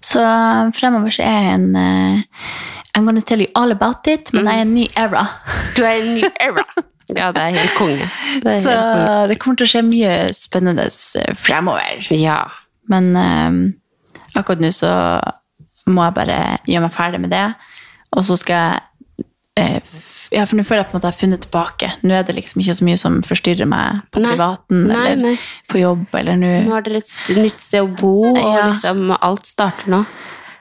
[0.05, 0.20] Så
[0.76, 2.45] fremover så er jeg en eh,
[2.97, 5.24] I'm gonna tell you all about it, men jeg er en ny era.
[5.76, 6.64] Du er en ny era.
[7.11, 8.05] Ja, det er helt konge.
[8.45, 9.28] Det er Så helt konge.
[9.32, 10.84] det kommer til å skje mye spennende
[11.18, 12.05] eh, fremover.
[12.14, 12.36] Ja.
[12.86, 13.57] Men um,
[14.38, 14.93] akkurat nå så
[15.91, 16.36] må jeg bare
[16.70, 17.43] gjøre meg ferdig med det.
[18.14, 19.26] Og så skal jeg
[19.59, 19.99] uh,
[20.30, 21.91] Ja, for nå føler jeg på en måte jeg har funnet tilbake.
[22.07, 24.30] Nå er det liksom ikke så mye som forstyrrer meg på Nei.
[24.30, 25.36] privaten Nei, eller nei.
[25.66, 26.05] på jobb.
[26.14, 28.68] Eller nå Nå har dere et nytt sted å bo, og Ja.
[28.70, 30.05] liksom alt starter nå.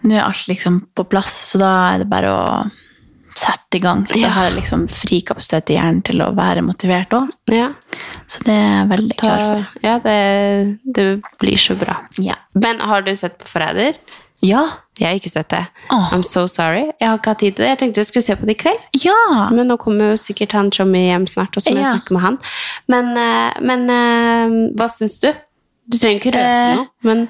[0.03, 2.43] Nå er alt liksom på plass, så da er det bare å
[3.39, 4.01] sette i gang.
[4.09, 7.29] Da har jeg liksom fri kapasitet i hjernen til å være motivert òg.
[7.53, 7.69] Ja.
[8.27, 9.67] Så det er jeg veldig klar for.
[9.85, 10.15] Ja, det,
[10.95, 11.05] det
[11.39, 12.01] blir så bra.
[12.19, 12.35] Ja.
[12.59, 13.99] Men har du sett på Forræder?
[14.43, 14.63] Ja.
[14.99, 15.61] Jeg har ikke sett det.
[15.91, 16.85] I'm so sorry.
[16.99, 17.69] Jeg har ikke hatt tid til det.
[17.73, 18.81] Jeg tenkte jeg skulle se på det i kveld.
[19.03, 19.47] Ja!
[19.55, 22.25] Men nå kommer jo sikkert han Tommy hjem snart, og så må jeg snakke med
[22.25, 22.37] han.
[22.91, 25.29] Men, eh, men eh, hva syns du?
[25.89, 27.27] Du trenger ikke røpe Eh, noe, men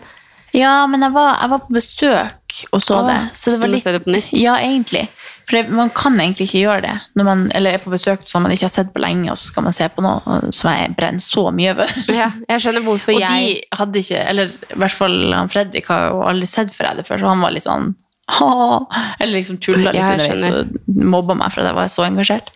[0.57, 2.38] Ja, men jeg var, jeg var på besøk
[2.71, 3.19] og så Åh, det.
[3.37, 4.31] Så det var litt, det på nytt?
[4.35, 5.07] Ja, egentlig.
[5.49, 8.43] For det, man kan egentlig ikke gjøre det når man eller er på besøk som
[8.45, 10.91] man ikke har sett på lenge, og så skal man se på noe som jeg
[10.97, 11.95] brenner så mye over.
[12.21, 15.89] ja, jeg skjønner hvorfor og jeg de hadde ikke Eller i hvert fall han Fredrik
[15.89, 17.91] har jo aldri sett Fredrik før, så han var litt sånn
[18.29, 18.85] «Åh»,
[19.17, 22.51] Eller liksom tulla litt underveis og mobba meg for at jeg var så engasjert.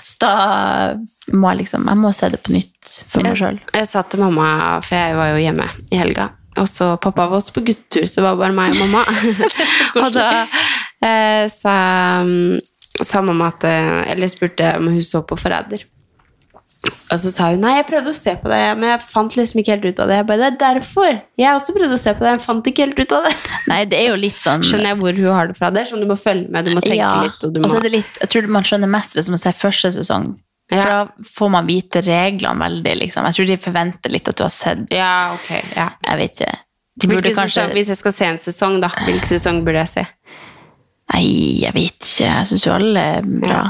[0.00, 0.32] Så da
[1.36, 3.60] må jeg liksom Jeg må se det på nytt for meg sjøl.
[3.76, 4.48] Jeg sa til mamma,
[4.80, 6.30] for jeg var jo hjemme i helga,
[6.60, 9.04] og så pappa var også på guttetur, så det var bare meg og mamma.
[10.02, 10.30] og da
[11.04, 11.76] eh, sa,
[13.02, 15.86] sa mamma at eh, Eller spurte om hun så på Forræder.
[17.08, 19.60] Og så sa hun nei, jeg prøvde å se på det, men jeg fant liksom
[19.60, 20.18] ikke helt ut av det.
[20.20, 21.16] Jeg bare, det er derfor.
[21.40, 23.32] Jeg også prøvde å se på det, jeg fant ikke helt ut av det.
[23.72, 25.72] Nei, det er jo litt sånn Skjønner jeg hvor hun har det fra.
[25.74, 27.40] Det er sånn du må følge med, du må tenke Ja, litt.
[27.48, 27.70] Og du må...
[27.72, 30.36] så er det litt, jeg tror man skjønner mest hvis man ser første sesong.
[30.70, 30.80] Ja.
[30.82, 33.24] For da får man vite reglene veldig, liksom.
[33.24, 34.86] Jeg tror de forventer litt at du har sett.
[34.92, 35.86] Ja, ok, ja.
[36.04, 36.58] Jeg vet ikke.
[36.98, 39.90] De burde kanskje sesong, hvis jeg skal se en sesong, da, hvilken sesong burde jeg
[39.92, 40.06] se?
[41.14, 41.22] Nei,
[41.62, 42.26] jeg vet ikke.
[42.26, 43.60] Jeg syns jo alle er bra.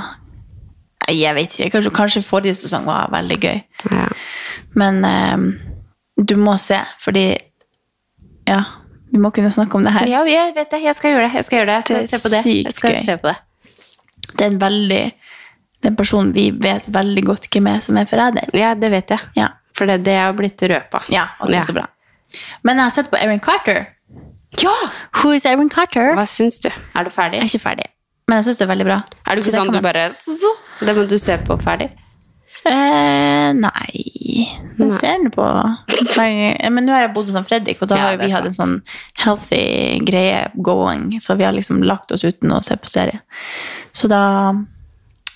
[1.06, 1.70] Nei, jeg vet ikke.
[1.76, 3.60] Kanskje, kanskje forrige sesong var veldig gøy.
[3.92, 4.08] Ja.
[4.80, 5.44] Men um,
[6.18, 7.28] du må se, fordi
[8.48, 8.62] Ja,
[9.12, 10.08] vi må kunne snakke om det her.
[10.08, 10.80] Ja, jeg vet det.
[10.82, 11.34] Jeg skal gjøre det.
[11.36, 11.76] Jeg skal gjøre det.
[11.76, 12.42] Jeg skal Det er se på det.
[12.42, 13.04] Jeg sykt skal gøy.
[13.04, 13.36] se på det.
[14.32, 15.02] Det er en veldig
[15.78, 18.50] Det er en person vi vet veldig godt hvem er som er forræder.
[18.56, 19.20] Ja, det vet jeg.
[19.38, 19.48] Ja.
[19.78, 21.04] For det, det er blitt røpa.
[21.12, 21.62] Ja, ok, Ja.
[21.62, 21.86] så bra.
[22.66, 23.86] Men jeg har sett på Erin Carter.
[24.62, 24.72] Ja!
[25.22, 26.14] Who is Erin Carter?
[26.18, 26.68] Hva syns du?
[26.96, 27.38] Er du ferdig?
[27.38, 27.86] Jeg er ikke ferdig.
[28.28, 28.98] Men jeg syns det er veldig bra.
[29.26, 30.10] Er du ikke det sånn du bare
[30.80, 31.90] Det må du se på ferdig?
[32.66, 34.48] Eh, nei
[34.78, 38.16] Den ser den på Men nå har jeg bodd hos Fredrik, og da Ja, har
[38.16, 38.74] det er vi hatt en sånn
[39.22, 43.20] healthy greie going, så vi har liksom lagt oss uten å se på serie.
[43.92, 44.52] Så da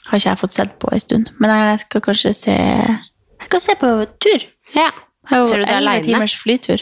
[0.08, 1.30] har ikke jeg fått sett på en stund.
[1.38, 4.44] Men jeg skal kanskje se Jeg skal se på tur.
[4.74, 4.90] Ja.
[5.30, 6.04] Jeg Ser du det 11 alene?
[6.04, 6.80] timers flytur.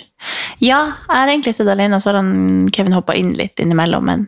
[0.60, 4.22] Ja, jeg har egentlig sett alene, så har han Kevin hoppa inn litt innimellom, men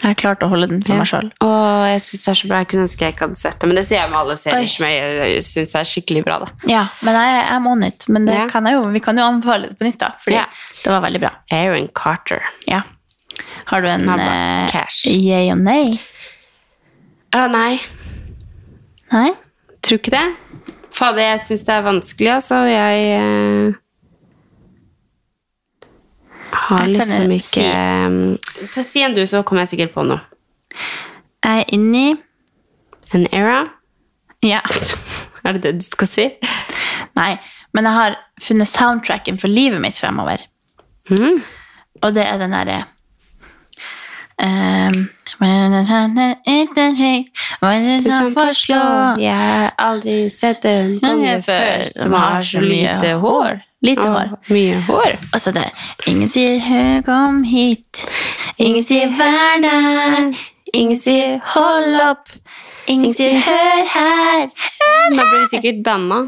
[0.00, 0.98] jeg har klart å holde den for Ja.
[0.98, 1.30] meg sjøl.
[1.42, 2.58] Og jeg synes det er så bra.
[2.58, 4.68] Jeg kunne ønske jeg ikke hadde sett det, men det sier jeg med alle serier
[4.68, 6.38] som jeg syns er skikkelig bra.
[6.38, 6.46] da.
[6.66, 8.08] Ja, men jeg er on it.
[8.08, 8.46] Men det Ja.
[8.48, 10.12] kan jeg jo, vi kan jo anbefale det på nytt, da.
[10.24, 10.44] Fordi Ja.
[10.84, 11.30] det var veldig bra.
[11.52, 12.42] Aaron Carter.
[12.66, 12.82] Ja.
[13.66, 15.06] Har du en Snabba eh, cash.
[15.06, 16.00] yay og nei?
[17.32, 17.78] Å nei,
[19.12, 19.30] Nei?
[19.88, 20.24] tror ikke det.
[20.94, 22.62] Fader, jeg syns det er vanskelig, altså.
[22.68, 23.74] Jeg uh,
[26.64, 30.20] har Jeg liksom ikke eh, Ta Si en du, så kommer jeg sikkert på noe.
[31.44, 32.16] Jeg er inni
[33.14, 33.62] En era?
[34.44, 34.60] Ja.
[35.46, 36.24] Er det det du skal si?
[37.16, 37.38] Nei,
[37.72, 40.42] men jeg har funnet soundtracken for livet mitt fremover.
[41.08, 41.38] Mm.
[42.02, 42.82] Og det er den derre
[44.42, 45.08] um,
[48.02, 53.60] som forslår Jeg har aldri sett en konge før som har så lite hår.
[53.82, 54.32] Lite oh, hår.
[54.50, 55.18] Mye hår.
[55.32, 55.68] Altså det
[56.06, 58.06] Ingen sier 'hø, kom hit'.
[58.58, 60.34] Ingen sier 'vær der'.
[60.74, 62.34] Ingen sier 'hold opp'.
[62.88, 64.50] Ingen sier 'hør her'.
[65.16, 66.26] Da blir vi sikkert banna.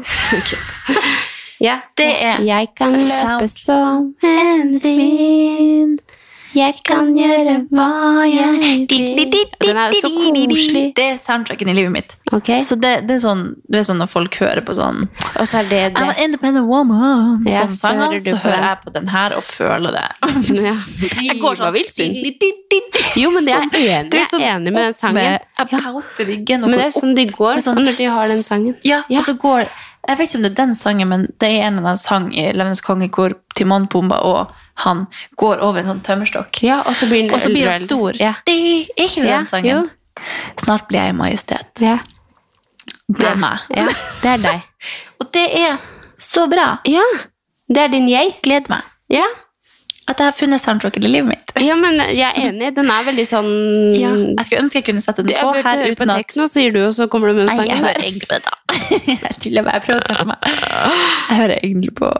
[1.67, 1.79] ja.
[1.97, 5.99] Det er Jeg kan løpe som en vind.
[6.55, 7.85] Jeg kan gjøre hva
[8.27, 9.43] jeg vil.
[9.61, 10.83] Den er så koselig.
[10.97, 12.15] Det er soundtracken i livet mitt.
[12.35, 12.61] Okay.
[12.65, 15.01] Så det, det er sånn, det er sånn når folk hører på sånn
[15.39, 17.43] Og så er det I'm an independent woman.
[17.47, 18.67] Ja, sånn så sanger, hører du så på hører den.
[18.69, 20.07] jeg på den her og føler det.
[20.61, 20.75] Ja.
[21.21, 21.75] Jeg går sånn?
[23.19, 25.39] Jo, men det er jeg enig, jeg sånn er enig med den sangen.
[25.61, 28.43] Jeg pauter ryggen og Men det er sånn de går sånn- når de har den
[28.43, 28.75] sangen.
[28.87, 29.19] Ja, Ja.
[29.19, 29.67] og så går
[30.07, 32.31] Jeg vet ikke om det er den sangen, men det er en eller annen sang
[32.33, 35.03] i Løvenes konge hvor Timon Pumba og han
[35.37, 36.61] går over en sånn tømmerstokk.
[36.65, 38.17] Ja, og så blir den Og så blir han stor.
[38.17, 38.33] Ja.
[38.47, 39.69] Det er ikke den Ja, den sangen?
[39.69, 40.23] jo.
[40.59, 41.81] Snart blir jeg majestet.
[41.83, 41.99] Ja.
[43.11, 43.61] Det er meg.
[43.75, 43.85] Ja,
[44.23, 44.65] det er deg.
[45.21, 45.77] Og det er
[46.17, 46.79] så bra.
[46.89, 47.03] Ja,
[47.69, 48.33] det er din jeg.
[48.43, 48.89] Gleder meg.
[49.11, 49.25] Ja.
[50.11, 51.53] At jeg har funnet soundtracken i livet mitt.
[51.69, 52.73] ja, men jeg er enig.
[52.75, 53.51] Den er veldig sånn
[53.95, 56.81] Ja, jeg skulle ønske jeg kunne sette den på her uten at tekno, sier du,
[56.89, 58.57] og så kommer du med den Nei, jeg hører egentlig på dette.
[59.21, 59.79] Jeg tuller bare.
[59.79, 60.45] Jeg prøver å ta for meg.
[60.51, 62.11] Jeg hører egentlig på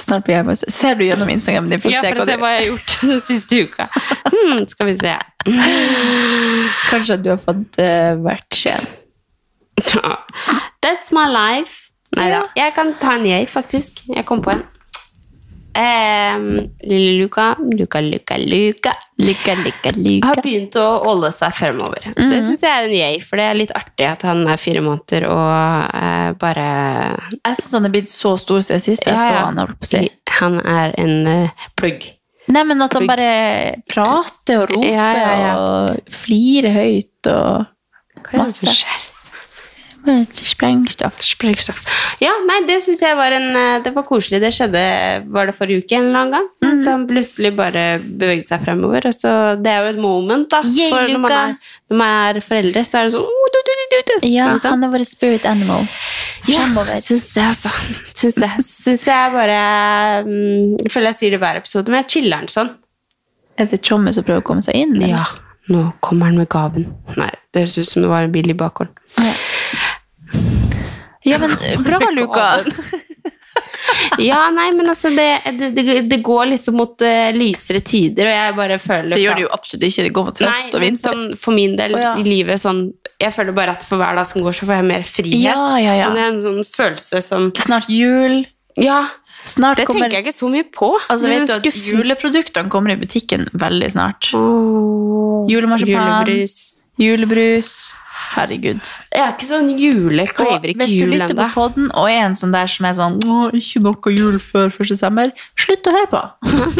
[0.00, 0.60] Snart blir jeg med.
[0.72, 2.68] Ser du gjennom Instagram din for Ja, for å hva se du hva jeg har
[2.70, 3.88] gjort den siste uka.
[4.24, 5.12] Hmm, skal vi se.
[6.88, 8.88] Kanskje at du har fått uh, vært skjen.
[10.80, 11.90] That's my life.
[12.16, 12.46] Nei da.
[12.56, 14.00] Jeg kan ta en jeg, faktisk.
[14.08, 14.64] Jeg kom på en.
[15.72, 16.48] Um,
[16.84, 18.92] lille Luka, Luka, Luka, Luka
[19.22, 19.92] Lykke, lykke,
[20.26, 22.08] har begynt å holde seg fremover.
[22.16, 24.82] Det syns jeg er en yay, for det er litt artig at han er fire
[24.84, 26.64] måneder og eh, bare
[27.38, 29.60] Jeg syns han er blitt så stor siden sist jeg Ja, så han.
[29.62, 30.02] holdt på å si.
[30.40, 32.08] Han er en uh, plugg.
[32.52, 33.12] Nei, men at han Plugg.
[33.12, 33.30] bare
[33.92, 35.52] prater og roper Ja, ja, ja.
[35.62, 37.68] og flirer høyt og
[38.26, 39.08] Hva er det som skjer?
[40.02, 41.20] Sprengstoff.
[41.22, 41.82] Sprengstoff.
[42.22, 44.40] Ja, nei, det syns jeg var en eh, Det var koselig.
[44.42, 44.82] Det skjedde
[45.30, 46.48] Var det forrige uke en eller annen gang?
[46.64, 49.06] Mm Så han plutselig bare beveget seg fremover.
[49.06, 49.32] Og så,
[49.62, 50.62] det er jo et moment, da.
[50.66, 53.60] Yay, For når man, er, når man er foreldre, så er det sånn oh, du,
[53.62, 54.14] du, du.
[54.26, 55.86] Ja, Ikke han er vår spirit animal.
[56.48, 56.96] Fremover.
[56.96, 57.72] Ja, syns det, altså.
[58.18, 58.50] Syns det.
[58.66, 59.60] Syns jeg bare
[60.26, 62.74] mm, Jeg føler jeg sier det hver episode, men jeg chiller'n sånn.
[63.60, 64.96] Er det Tjommi som prøver å komme seg inn?
[64.96, 65.12] eller?
[65.12, 65.24] Ja,
[65.70, 66.88] nå kommer han med gaven.
[67.20, 68.94] Nei, det høres ut som det var en bil i bakgården.
[69.20, 69.34] Ja,
[71.24, 72.50] men bra, Luka.
[74.20, 75.42] Ja, nei, men altså, det,
[75.74, 79.44] det, det, går liksom mot uh, lysere tider, og jeg bare føler Det gjør det
[79.44, 80.04] jo absolutt ikke.
[80.06, 81.02] Det går mot høst og vinter.
[81.02, 82.12] sånn, for min del oh, ja.
[82.20, 82.84] i livet sånn
[83.22, 85.48] Jeg føler bare at for hver dag som går, så får jeg mer frihet.
[85.48, 86.10] Ja, ja, ja.
[86.10, 88.44] Men det er en sånn følelse som Det er snart jul.
[88.80, 89.00] Ja,
[89.42, 90.92] Snart det kommer tenker jeg ikke så mye på.
[91.10, 91.96] Altså, vet du sånn at skuffende.
[91.96, 94.28] Juleproduktene kommer i butikken veldig snart.
[94.38, 96.28] Oh, Julemarsipan.
[96.28, 96.54] Julebrus.
[97.02, 97.72] Julebrus.
[98.32, 98.94] Herregud.
[99.12, 102.26] Jeg er ikke sånn jule, craver ikke hvis du lytter på poden podden og er
[102.26, 104.92] en sånn der som er sånn Å, ikke noe jul før 1.
[104.92, 106.22] desember, slutt å høre på.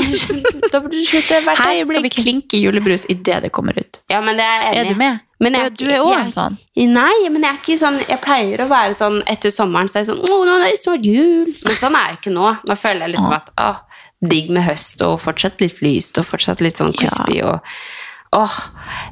[0.73, 4.03] da burde du slutte hvert Her skal vi klinke julebrus idet det kommer ut.
[4.13, 5.23] Ja, men det er jeg Er du med?
[5.43, 6.59] Men jeg, Du er òg en sånn.
[6.79, 10.05] Nei, men jeg er ikke sånn Jeg pleier å være sånn etter sommeren så er
[10.05, 11.49] jeg sånn Å, nå er det snart jul.
[11.67, 12.53] Men sånn er jeg ikke nå.
[12.69, 13.73] Nå føler jeg liksom at å,
[14.23, 17.59] digg med høst og fortsatt litt lyst og fortsatt litt sånn crispy og
[18.33, 18.59] Åh,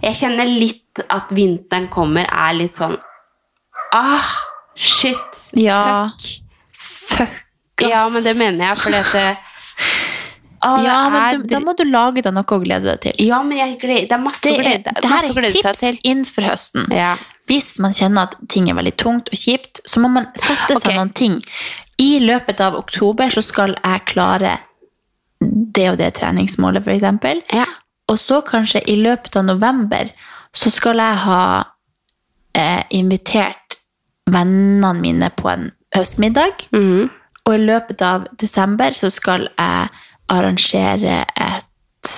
[0.02, 2.96] jeg kjenner litt at vinteren kommer, er litt sånn
[3.90, 4.26] Ah,
[4.78, 5.40] shit.
[5.58, 6.10] Ja.
[6.78, 7.26] Fuck.
[7.80, 9.24] Fuck, Ja, men det mener jeg, fordi at det,
[10.60, 13.20] Ja, men du, da må du lage deg noe å glede deg til.
[13.24, 16.00] Ja, men jeg gleder, det er masse Det å glede, det her er tips til.
[16.04, 16.90] inn for høsten.
[16.92, 17.14] Ja.
[17.48, 20.84] hvis man kjenner at ting er veldig tungt og kjipt, så må man sette seg
[20.84, 20.98] okay.
[20.98, 21.38] noen ting.
[22.00, 24.58] I løpet av oktober så skal jeg klare
[25.40, 27.40] det og det treningsmålet, eksempel.
[27.56, 27.66] Ja.
[28.10, 30.10] Og så kanskje i løpet av november
[30.56, 31.42] så skal jeg ha
[32.58, 33.78] eh, invitert
[34.30, 36.66] vennene mine på en høstmiddag.
[36.74, 37.10] Mm.
[37.46, 39.90] Og i løpet av desember så skal jeg
[40.30, 42.14] arrangere et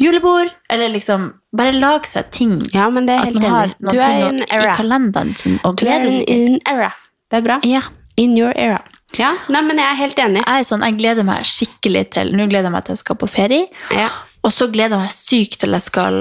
[0.00, 0.50] julebord.
[0.72, 2.58] Eller liksom bare lage seg ting.
[2.74, 3.76] Ja, men det er helt enig.
[3.84, 6.90] Du er ting i i kalenderen sin og Du er in, in era.
[7.30, 7.60] Det er bra.
[7.68, 7.84] Ja.
[8.20, 8.82] In your era.
[9.18, 10.42] Ja, nei, men jeg er helt enig.
[10.42, 13.28] Jeg, sånn, jeg gleder meg skikkelig til Nå gleder jeg meg til jeg skal på
[13.30, 13.68] ferie.
[13.94, 14.08] Ja.
[14.44, 16.18] Og så gleder jeg meg sykt til jeg skal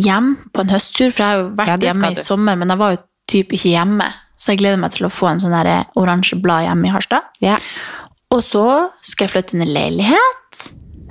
[0.00, 1.10] hjem på en høsttur.
[1.10, 3.72] For jeg har jo vært Ja, hjemme i sommer, men jeg var jo typ ikke
[3.72, 4.10] hjemme.
[4.36, 5.54] Så jeg gleder meg til å få en sånn
[6.00, 7.28] oransje blad hjemme i Harstad.
[7.44, 7.56] Ja.
[8.34, 8.64] Og så
[9.06, 10.64] skal jeg flytte inn i leilighet.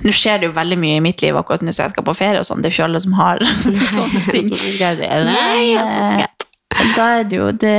[0.04, 2.14] Nå skjer det jo veldig mye i mitt liv akkurat nå, så jeg skal på
[2.18, 2.60] ferie og sånn.
[2.60, 3.40] Det er jo ikke alle som har
[3.96, 4.50] sånne ting.
[4.52, 6.26] Nei, jeg skal
[6.96, 7.74] Da er det jo det,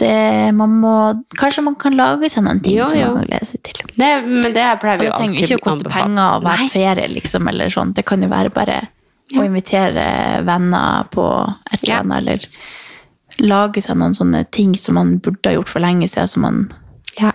[0.00, 0.92] det man må
[1.36, 3.06] Kanskje man kan lage seg noen ting Jo, som jo.
[3.12, 3.82] man kan glede seg til.
[3.98, 6.62] Det, men det pleier vi det jo trenger alltid ikke å koste penger å være
[6.64, 6.68] Nei.
[6.72, 7.92] ferie, liksom, eller sånn.
[7.94, 8.78] Det kan jo være bare
[9.36, 10.06] å invitere
[10.48, 11.26] venner på
[11.72, 12.16] et eller Ja.
[12.16, 12.46] eller
[13.44, 16.68] lage seg noen sånne ting som man burde ha gjort for lenge siden, som man
[17.20, 17.32] Ja.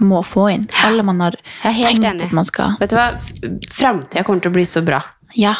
[0.00, 0.66] må få inn.
[0.84, 2.22] Alle man har tenkt enig.
[2.24, 3.12] at man skal Vet du hva?
[3.70, 5.02] Framtida kommer til å bli så bra.
[5.34, 5.54] Ja.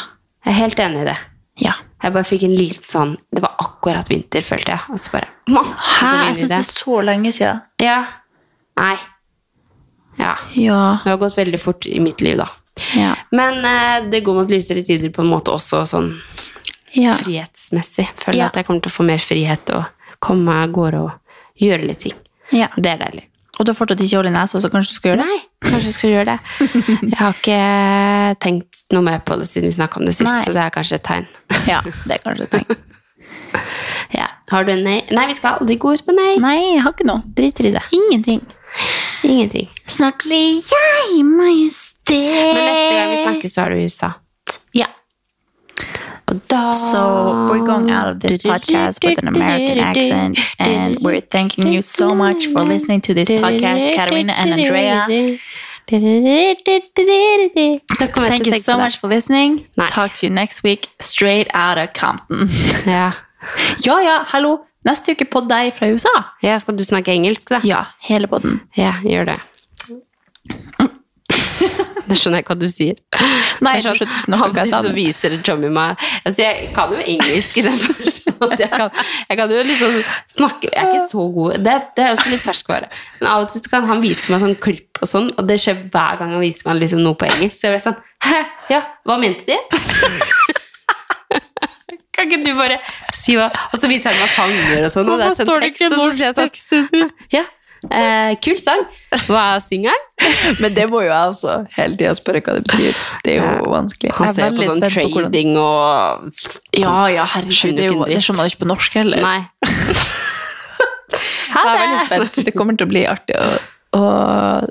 [0.45, 1.17] Jeg er helt enig i det.
[1.59, 1.73] Ja.
[1.99, 4.93] Jeg bare fikk en liten sånn Det var akkurat vinter, følte jeg.
[4.93, 6.11] Og så bare Hæ?
[6.29, 7.61] Jeg syns det er så lenge siden.
[7.83, 7.99] Ja.
[8.79, 8.95] Nei.
[10.19, 10.35] Ja.
[10.55, 10.81] Ja.
[11.03, 12.47] Det har gått veldig fort i mitt liv, da.
[12.95, 13.13] Ja.
[13.35, 16.13] Men eh, det går mot lysere tider på en måte også sånn
[16.95, 17.15] ja.
[17.19, 18.07] frihetsmessig.
[18.19, 21.89] Føler at jeg kommer til å få mer frihet og komme av gårde og gjøre
[21.89, 22.15] litt ting.
[22.55, 22.69] ja.
[22.77, 23.28] Det er deilig.
[23.59, 25.27] Og du har fortsatt ikke hull i nesa, så kanskje du skal gjøre det?
[25.27, 26.37] Nei, kanskje du skal gjøre det.
[27.11, 27.57] Jeg har ikke
[28.45, 30.45] tenkt noe mer på det siden vi snakka om det sist, Nei.
[30.45, 31.27] så det er kanskje et tegn.
[31.67, 32.79] Ja, det er kanskje et tegn.
[34.13, 34.27] Ja.
[34.51, 34.99] Har du en nei?
[35.13, 36.35] Nei, vi skal aldri gå ut på nei.
[36.41, 37.23] Nei, jeg har ikke noe.
[37.37, 37.81] Driter i det.
[37.97, 38.43] Ingenting.
[39.25, 39.69] Ingenting.
[39.89, 42.13] Snart blir jeg majestet.
[42.13, 44.11] Men neste gang vi snakkes, så er du i USA.
[44.77, 44.89] Ja.
[46.29, 51.81] So we're going out of this podcast with an American accent, and we're thanking you
[51.81, 55.07] so much for listening to this podcast, Katarina and Andrea.
[58.27, 59.65] Thank you so much for listening.
[59.75, 59.87] Nei.
[59.87, 62.47] Talk to you next week, straight out of Compton.
[62.85, 63.13] Ja.
[63.79, 64.65] ja, ja, hallo.
[64.85, 66.23] Neste uke på deg fra USA.
[66.41, 67.59] ja, skal du snakke engelsk, da?
[67.63, 68.61] Ja, hele podden.
[68.77, 70.88] Ja, gjør det.
[72.09, 72.95] Det skjønner jeg ikke hva du sier.
[73.61, 74.79] Nei, jeg skjønner ikke hva jeg sa.
[74.81, 78.89] så viser Tommy meg altså Jeg kan jo engelsk i den forstand jeg kan,
[79.27, 79.97] jeg kan jo liksom
[80.31, 82.89] snakke Jeg er ikke så god Det, det er også litt ferskvare.
[83.19, 85.83] Men av og til kan han vise meg sånn klipp og sånn, og det skjer
[85.93, 87.59] hver gang han viser meg liksom noe på engelsk.
[87.59, 88.39] Så jeg blir sånn Hæ?
[88.73, 89.59] Ja, hva mente de?
[92.15, 92.79] Kan ikke du bare
[93.15, 95.85] si hva Og så viser han meg sanger og sånn, og det er sånn tekst,
[95.87, 97.45] og så sier jeg sånn Ja,
[97.87, 98.81] eh, kul sang.
[99.27, 100.05] Hva er singelen?
[100.61, 102.99] Men det må jo jeg også hele tida spørre hva det betyr.
[103.23, 103.71] Det er jo Ja.
[103.75, 104.11] vanskelig.
[104.19, 106.31] Han er ser på sånn spent på hvordan- og
[106.77, 107.75] Ja, ja, herregud.
[107.77, 109.21] Det, jo, det skjønner man jo ikke på norsk heller.
[109.21, 109.39] Nei.
[111.49, 112.45] Jeg er veldig spent.
[112.45, 113.47] Det kommer til å bli artig å,
[113.97, 114.03] å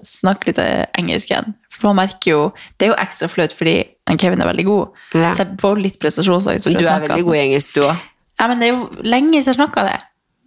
[0.06, 0.60] snakke litt
[0.98, 1.54] engelsk igjen.
[1.78, 2.42] For man merker jo,
[2.78, 3.76] Det er jo ekstra flaut fordi
[4.18, 4.94] Kevin er veldig god.
[5.14, 5.32] Ja.
[5.36, 6.66] Så jeg får litt prestasjonsangst.
[6.66, 7.98] Men du er veldig god i engelsk, du òg.
[8.38, 9.98] Ja, men det er jo lenge siden jeg snakka det.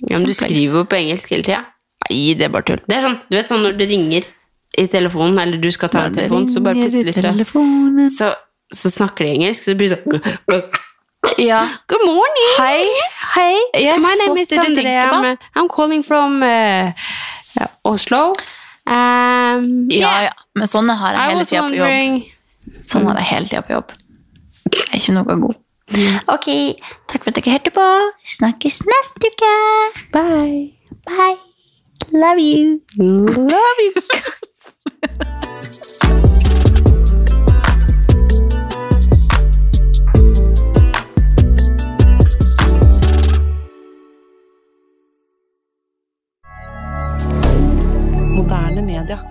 [0.09, 1.61] Ja, men du skriver jo på engelsk hele tida.
[2.11, 2.83] Nei, det er bare tull.
[2.87, 4.27] Det er sånn, du vet sånn når du ringer
[4.79, 7.33] i telefonen, eller du skal ta en telefon, så bare plutselig så,
[8.17, 8.31] så,
[8.75, 10.63] så snakker de engelsk, så det blir sånn
[11.37, 11.59] Ja.
[11.91, 12.53] Good morning!
[12.57, 12.85] Hei.
[13.35, 13.57] Hei!
[13.77, 15.03] Yes, my name is did Andrea.
[15.11, 15.37] I'm.
[15.55, 16.91] I'm calling from uh,
[17.61, 18.33] uh, Oslo.
[18.89, 20.31] Um, ja, ja.
[20.57, 22.79] Men sånne har jeg hele tida på jobb.
[22.89, 23.93] Sånn har jeg hele tida på jobb.
[24.71, 25.61] Jeg er ikke noe god.
[26.31, 26.49] Ok,
[27.11, 27.87] takk for at dere hørte på.
[28.37, 29.53] Snakkes neste uke.
[30.17, 30.67] Bye.
[31.05, 31.50] Bye.
[32.09, 32.81] Love you.
[32.97, 33.93] Love you.
[48.31, 49.30] Moderne media.